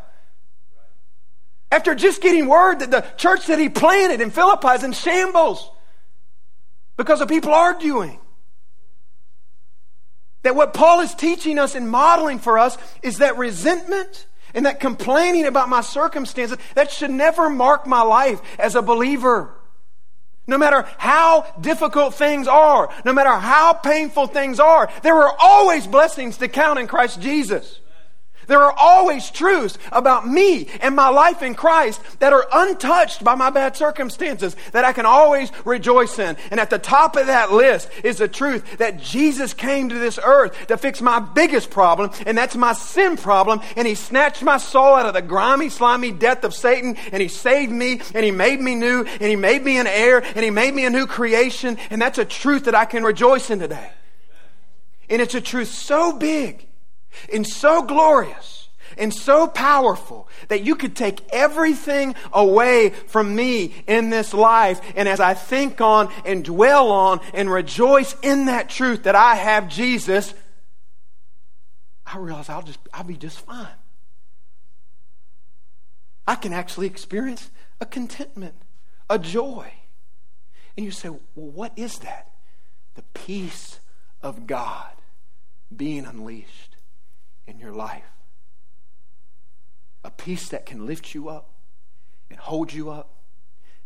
[1.73, 5.71] After just getting word that the church that he planted in Philippi is in shambles
[6.97, 8.21] because of people arguing.
[10.43, 14.81] That what Paul is teaching us and modeling for us is that resentment and that
[14.81, 19.55] complaining about my circumstances, that should never mark my life as a believer.
[20.47, 25.87] No matter how difficult things are, no matter how painful things are, there are always
[25.87, 27.81] blessings to count in Christ Jesus.
[28.47, 33.35] There are always truths about me and my life in Christ that are untouched by
[33.35, 36.37] my bad circumstances that I can always rejoice in.
[36.51, 40.19] And at the top of that list is the truth that Jesus came to this
[40.23, 43.61] earth to fix my biggest problem, and that's my sin problem.
[43.77, 47.29] And He snatched my soul out of the grimy, slimy death of Satan, and He
[47.29, 50.51] saved me, and He made me new, and He made me an heir, and He
[50.51, 51.79] made me a new creation.
[51.91, 53.91] And that's a truth that I can rejoice in today.
[55.09, 56.67] And it's a truth so big
[57.33, 64.11] and so glorious and so powerful that you could take everything away from me in
[64.11, 64.81] this life.
[64.97, 69.35] And as I think on and dwell on and rejoice in that truth that I
[69.35, 70.35] have Jesus,
[72.07, 73.67] I realize I'll just I'll be just fine.
[76.27, 77.51] I can actually experience
[77.81, 78.55] a contentment,
[79.11, 79.71] a joy.
[80.77, 82.31] And you say, well, what is that?
[82.95, 83.79] The peace
[84.23, 84.91] of God
[85.75, 86.74] being unleashed
[87.47, 88.05] in your life.
[90.05, 91.51] A peace that can lift you up
[92.31, 93.11] and hold you up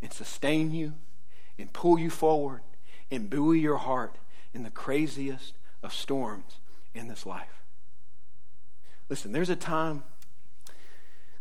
[0.03, 0.95] and sustain you
[1.59, 2.63] and pull you forward
[3.11, 4.17] and buoy your heart
[4.53, 6.59] in the craziest of storms
[6.95, 7.63] in this life.
[9.09, 10.03] Listen, there's a time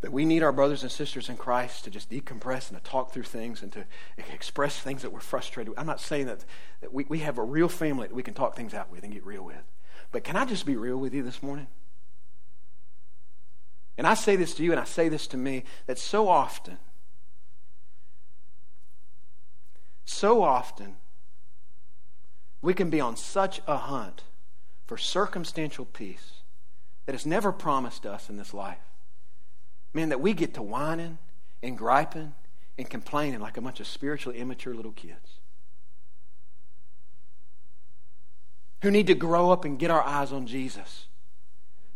[0.01, 3.11] that we need our brothers and sisters in Christ to just decompress and to talk
[3.11, 3.85] through things and to
[4.17, 5.79] express things that we're frustrated with.
[5.79, 6.45] I'm not saying that,
[6.81, 9.11] that we, we have a real family that we can talk things out with and
[9.11, 9.63] get real with.
[10.11, 11.67] But can I just be real with you this morning?
[13.97, 16.77] And I say this to you and I say this to me that so often,
[20.05, 20.95] so often,
[22.61, 24.23] we can be on such a hunt
[24.85, 26.41] for circumstantial peace
[27.05, 28.77] that is never promised us in this life.
[29.93, 31.17] Man, that we get to whining
[31.63, 32.33] and griping
[32.77, 35.39] and complaining like a bunch of spiritually immature little kids
[38.81, 41.07] who need to grow up and get our eyes on Jesus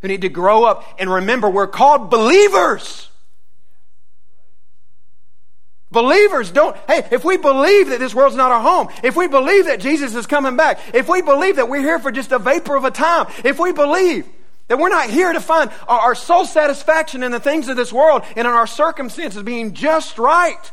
[0.02, 3.08] who need to grow up and remember we're called believers.
[5.92, 9.66] Believers don't, hey, if we believe that this world's not our home, if we believe
[9.66, 12.76] that Jesus is coming back, if we believe that we're here for just a vapor
[12.76, 14.26] of a time, if we believe
[14.70, 17.92] that we're not here to find our, our soul satisfaction in the things of this
[17.92, 20.72] world and in our circumstances being just right,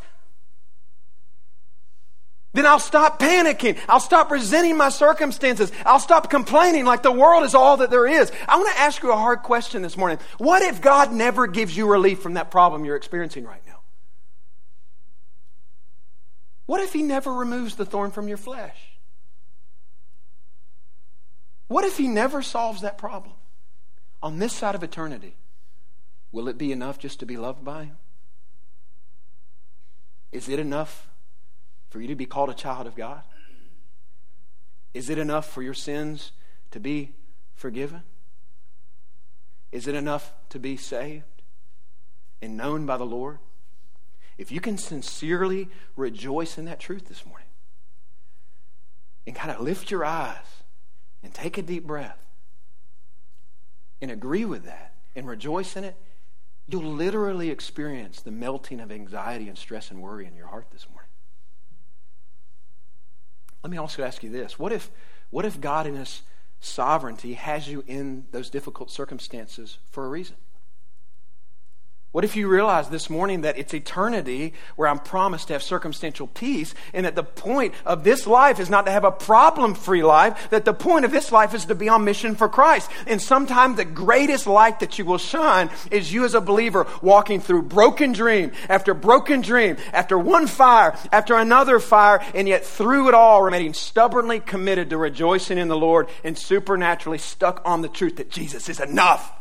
[2.55, 3.79] then I'll stop panicking.
[3.89, 5.71] I'll stop resenting my circumstances.
[5.85, 8.33] I'll stop complaining like the world is all that there is.
[8.49, 10.19] I want to ask you a hard question this morning.
[10.39, 13.81] What if God never gives you relief from that problem you're experiencing right now?
[16.67, 18.77] What if He never removes the thorn from your flesh?
[21.67, 23.35] What if He never solves that problem?
[24.23, 25.37] On this side of eternity,
[26.33, 27.97] will it be enough just to be loved by Him?
[30.33, 31.08] Is it enough
[31.89, 33.23] for you to be called a child of God?
[34.95, 36.33] Is it enough for your sins
[36.71, 37.15] to be
[37.55, 38.03] forgiven?
[39.71, 41.25] Is it enough to be saved
[42.41, 43.39] and known by the Lord?
[44.39, 47.49] If you can sincerely rejoice in that truth this morning
[49.27, 50.63] and kind of lift your eyes
[51.23, 52.19] and take a deep breath
[54.01, 55.97] and agree with that and rejoice in it,
[56.69, 60.87] you'll literally experience the melting of anxiety and stress and worry in your heart this
[60.89, 60.98] morning.
[63.63, 64.59] Let me also ask you this.
[64.59, 64.91] What if,
[65.31, 66.23] what if God, in His
[66.61, 70.37] sovereignty, has you in those difficult circumstances for a reason?
[72.11, 76.27] What if you realize this morning that it's eternity where I'm promised to have circumstantial
[76.27, 80.03] peace, and that the point of this life is not to have a problem free
[80.03, 82.91] life, that the point of this life is to be on mission for Christ.
[83.07, 87.41] And sometimes the greatest light that you will shine is you as a believer walking
[87.41, 93.09] through broken dream after broken dream, after one fire, after another fire, and yet through
[93.09, 97.89] it all remaining stubbornly committed to rejoicing in the Lord and supernaturally stuck on the
[97.89, 99.38] truth that Jesus is enough.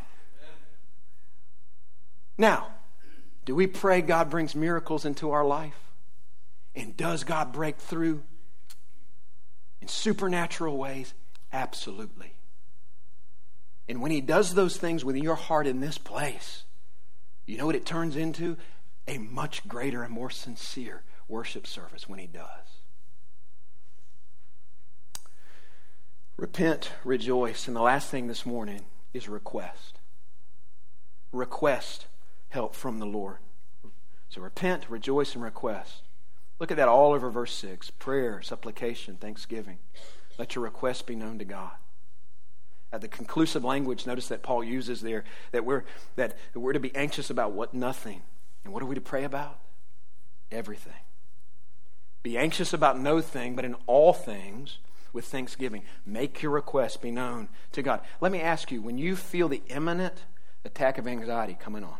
[2.37, 2.67] Now,
[3.45, 5.79] do we pray God brings miracles into our life?
[6.75, 8.23] And does God break through
[9.81, 11.13] in supernatural ways?
[11.51, 12.33] Absolutely.
[13.89, 16.63] And when He does those things within your heart in this place,
[17.45, 18.57] you know what it turns into?
[19.07, 22.81] A much greater and more sincere worship service when He does.
[26.35, 27.67] Repent, rejoice.
[27.67, 28.81] And the last thing this morning
[29.13, 29.99] is request.
[31.31, 32.05] Request
[32.49, 33.37] help from the Lord.
[34.29, 36.03] So repent, rejoice, and request.
[36.59, 39.77] Look at that all over verse 6 prayer, supplication, thanksgiving.
[40.37, 41.71] Let your requests be known to God.
[42.91, 45.83] At the conclusive language, notice that Paul uses there that we're,
[46.15, 47.73] that we're to be anxious about what?
[47.73, 48.21] Nothing.
[48.63, 49.59] And what are we to pray about?
[50.51, 50.93] Everything.
[52.23, 54.79] Be anxious about no thing, but in all things,
[55.13, 58.01] with thanksgiving, make your requests be known to God.
[58.21, 60.25] Let me ask you when you feel the imminent
[60.63, 61.97] attack of anxiety coming on,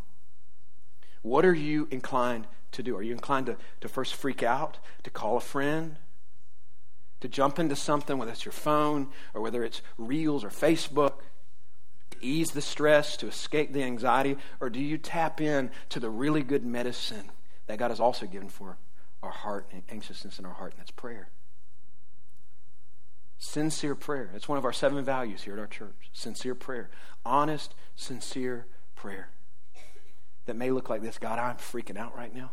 [1.28, 2.96] what are you inclined to do?
[2.96, 5.98] Are you inclined to, to first freak out, to call a friend,
[7.20, 11.16] to jump into something, whether it's your phone or whether it's Reels or Facebook,
[12.12, 14.38] to ease the stress, to escape the anxiety?
[14.62, 17.30] Or do you tap in to the really good medicine
[17.68, 18.78] that God has also given for
[19.22, 21.30] our heart and anxiousness in our heart, and that's prayer?
[23.40, 24.30] Sincere prayer.
[24.32, 26.10] That's one of our seven values here at our church.
[26.12, 26.90] Sincere prayer.
[27.24, 28.66] Honest, sincere
[28.96, 29.30] prayer
[30.48, 32.52] that may look like this God, I'm freaking out right now.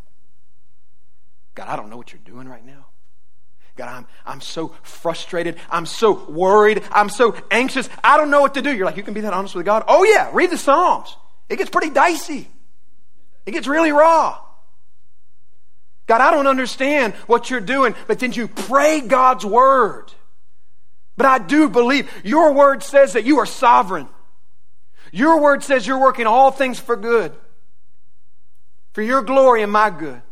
[1.54, 2.86] God, I don't know what you're doing right now.
[3.76, 5.56] God, I'm, I'm so frustrated.
[5.68, 6.82] I'm so worried.
[6.92, 7.88] I'm so anxious.
[8.04, 8.74] I don't know what to do.
[8.74, 9.84] You're like, you can be that honest with God?
[9.88, 11.16] Oh, yeah, read the Psalms.
[11.48, 12.48] It gets pretty dicey,
[13.46, 14.40] it gets really raw.
[16.06, 20.12] God, I don't understand what you're doing, but then you pray God's word.
[21.16, 24.08] But I do believe your word says that you are sovereign.
[25.12, 27.34] Your word says you're working all things for good
[28.94, 30.22] for your glory and my good.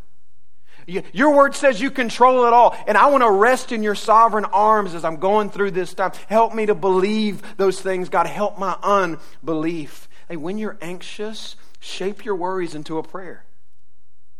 [0.86, 2.76] Your word says you control it all.
[2.86, 6.12] And I want to rest in your sovereign arms as I'm going through this time.
[6.28, 8.08] Help me to believe those things.
[8.08, 10.08] God, help my unbelief.
[10.28, 13.44] Hey, when you're anxious, shape your worries into a prayer.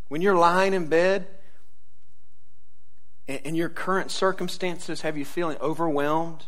[0.09, 1.27] When you're lying in bed,
[3.29, 6.47] and your current circumstances have you feeling overwhelmed,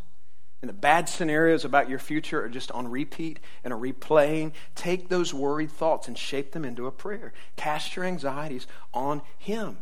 [0.65, 5.11] and the bad scenarios about your future are just on repeat and are replaying, take
[5.11, 7.35] those worried thoughts and shape them into a prayer.
[7.55, 9.77] Cast your anxieties on Him.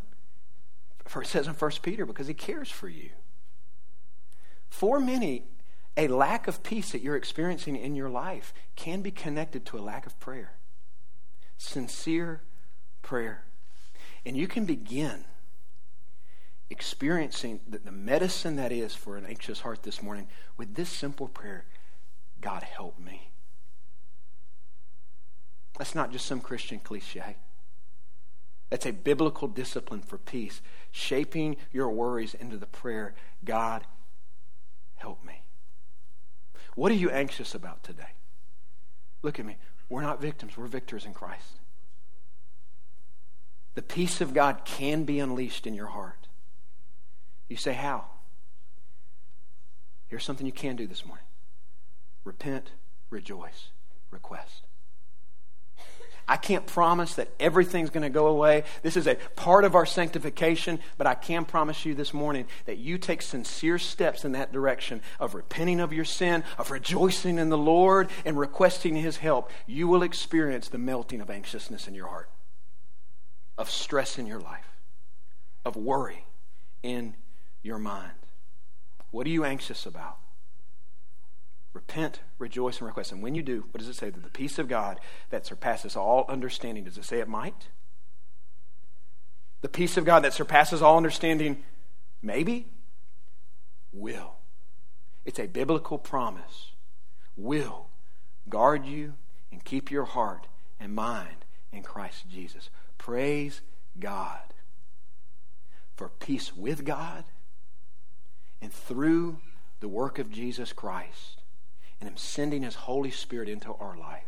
[1.05, 3.11] For it says in 1 Peter, because He cares for you.
[4.71, 5.45] For many,
[5.97, 9.87] a lack of peace that you're experiencing in your life can be connected to a
[9.87, 10.55] lack of prayer.
[11.59, 12.43] Sincere
[13.03, 13.45] prayer.
[14.27, 15.27] And you can begin
[16.73, 21.67] experiencing the, medicine that is for an anxious heart this morning with this simple prayer
[22.41, 23.31] God, help me.
[25.79, 27.37] That's not just some Christian cliche.
[28.71, 30.61] That's a biblical discipline for peace,
[30.91, 33.15] shaping your worries into the prayer
[33.45, 33.85] God,
[34.97, 35.43] help me.
[36.75, 38.15] What are you anxious about today?
[39.21, 39.59] Look at me.
[39.89, 41.61] We're not victims, we're victors in Christ.
[43.75, 46.22] The peace of God can be unleashed in your heart.
[47.53, 48.07] You say, How?
[50.09, 51.27] Here's something you can do this morning
[52.25, 52.71] repent,
[53.11, 53.69] rejoice,
[54.11, 54.63] request.
[56.27, 58.65] I can't promise that everything's going to go away.
[58.81, 62.79] This is a part of our sanctification, but I can promise you this morning that
[62.79, 67.51] you take sincere steps in that direction of repenting of your sin, of rejoicing in
[67.51, 69.51] the Lord, and requesting His help.
[69.67, 72.31] You will experience the melting of anxiousness in your heart,
[73.59, 74.71] of stress in your life,
[75.67, 76.25] of worry
[76.83, 77.15] in
[77.63, 78.13] your mind.
[79.11, 80.19] What are you anxious about?
[81.73, 83.13] Repent, rejoice, and request.
[83.13, 84.11] And when you do, what does it say?
[84.11, 85.01] That the peace of God
[85.31, 87.69] that surpasses all understanding, does it say it might?
[89.63, 91.63] The peace of God that surpasses all understanding,
[92.21, 92.67] maybe,
[93.93, 94.35] will.
[95.25, 96.73] It's a biblical promise.
[97.37, 97.87] Will
[98.49, 99.15] guard you
[99.51, 100.47] and keep your heart
[100.81, 102.71] and mind in Christ Jesus.
[102.99, 103.61] Praise
[103.99, 104.41] God
[105.97, 107.25] for peace with God
[108.63, 109.39] and through
[109.81, 111.43] the work of Jesus Christ
[112.01, 114.23] and Him sending His Holy Spirit into our life,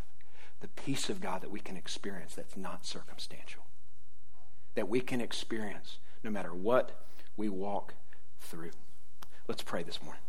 [0.61, 3.63] the peace of God that we can experience that's not circumstantial,
[4.75, 7.05] that we can experience no matter what
[7.37, 7.95] we walk
[8.41, 8.73] through.
[9.47, 10.23] Let's pray this morning.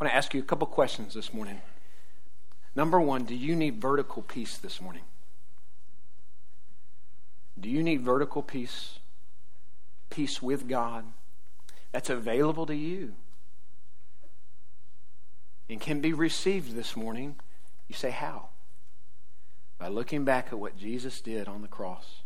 [0.00, 1.60] I want to ask you a couple questions this morning.
[2.74, 5.02] Number one, do you need vertical peace this morning?
[7.58, 8.99] Do you need vertical peace?
[10.10, 11.06] Peace with God
[11.92, 13.14] that's available to you
[15.68, 17.36] and can be received this morning.
[17.88, 18.48] You say, How?
[19.78, 22.22] By looking back at what Jesus did on the cross.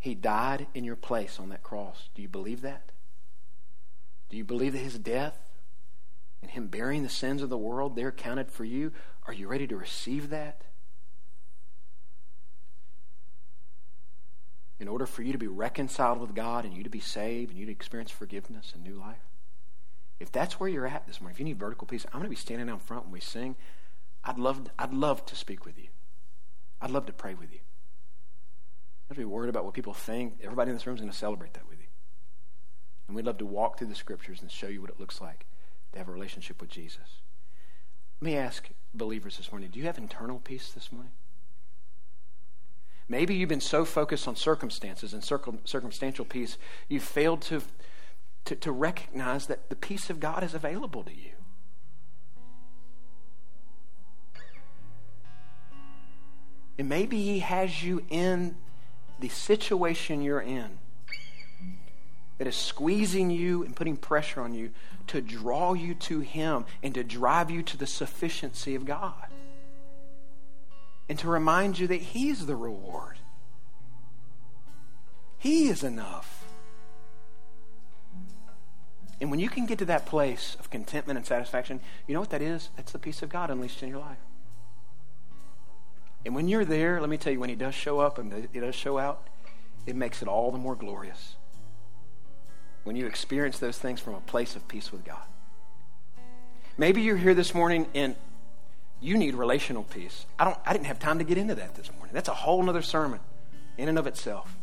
[0.00, 2.08] He died in your place on that cross.
[2.14, 2.90] Do you believe that?
[4.28, 5.38] Do you believe that his death
[6.42, 8.92] and him bearing the sins of the world there counted for you?
[9.26, 10.62] Are you ready to receive that?
[14.84, 17.58] In order for you to be reconciled with God and you to be saved and
[17.58, 19.30] you to experience forgiveness and new life?
[20.20, 22.28] If that's where you're at this morning, if you need vertical peace, I'm going to
[22.28, 23.56] be standing out front when we sing.
[24.24, 25.88] I'd love, I'd love to speak with you.
[26.82, 27.60] I'd love to pray with you.
[29.08, 30.40] Don't be worried about what people think.
[30.42, 31.86] Everybody in this room is going to celebrate that with you.
[33.08, 35.46] And we'd love to walk through the scriptures and show you what it looks like
[35.94, 37.22] to have a relationship with Jesus.
[38.20, 41.12] Let me ask believers this morning do you have internal peace this morning?
[43.08, 46.56] Maybe you've been so focused on circumstances and circum, circumstantial peace,
[46.88, 47.62] you've failed to,
[48.46, 51.32] to, to recognize that the peace of God is available to you.
[56.78, 58.56] And maybe He has you in
[59.20, 60.78] the situation you're in
[62.38, 64.70] that is squeezing you and putting pressure on you
[65.06, 69.28] to draw you to Him and to drive you to the sufficiency of God.
[71.08, 73.18] And to remind you that He's the reward,
[75.38, 76.44] He is enough.
[79.20, 82.30] And when you can get to that place of contentment and satisfaction, you know what
[82.30, 82.70] that is?
[82.76, 84.18] That's the peace of God unleashed in your life.
[86.26, 88.60] And when you're there, let me tell you, when He does show up and He
[88.60, 89.26] does show out,
[89.86, 91.36] it makes it all the more glorious.
[92.82, 95.22] When you experience those things from a place of peace with God.
[96.76, 98.16] Maybe you're here this morning and
[99.04, 100.24] you need relational peace.
[100.38, 102.14] I don't I didn't have time to get into that this morning.
[102.14, 103.20] That's a whole other sermon
[103.76, 104.56] in and of itself.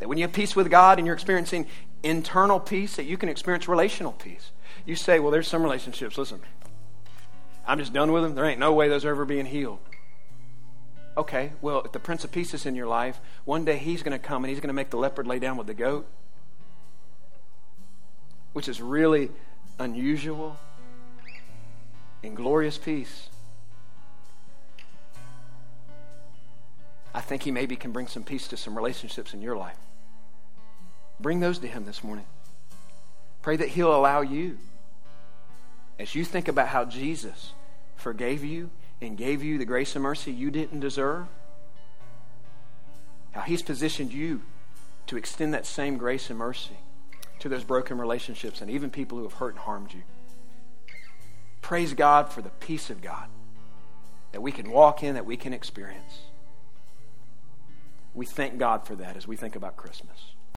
[0.00, 1.66] That when you have peace with God and you're experiencing
[2.02, 4.50] internal peace, that you can experience relational peace.
[4.84, 6.18] You say, well, there's some relationships.
[6.18, 6.40] Listen,
[7.66, 8.34] I'm just done with them.
[8.34, 9.78] There ain't no way those are ever being healed.
[11.16, 14.18] Okay, well, if the Prince of Peace is in your life, one day he's going
[14.18, 16.08] to come and he's going to make the leopard lay down with the goat,
[18.52, 19.30] which is really
[19.78, 20.56] unusual
[22.24, 23.28] and glorious peace.
[27.14, 29.78] I think he maybe can bring some peace to some relationships in your life.
[31.20, 32.26] Bring those to him this morning.
[33.40, 34.58] Pray that he'll allow you,
[35.98, 37.52] as you think about how Jesus
[37.96, 41.26] forgave you and gave you the grace and mercy you didn't deserve,
[43.32, 44.42] how He's positioned you
[45.06, 46.78] to extend that same grace and mercy
[47.40, 50.02] to those broken relationships and even people who have hurt and harmed you.
[51.60, 53.28] Praise God for the peace of God
[54.32, 56.23] that we can walk in, that we can experience.
[58.14, 60.33] We thank God for that as we think about Christmas.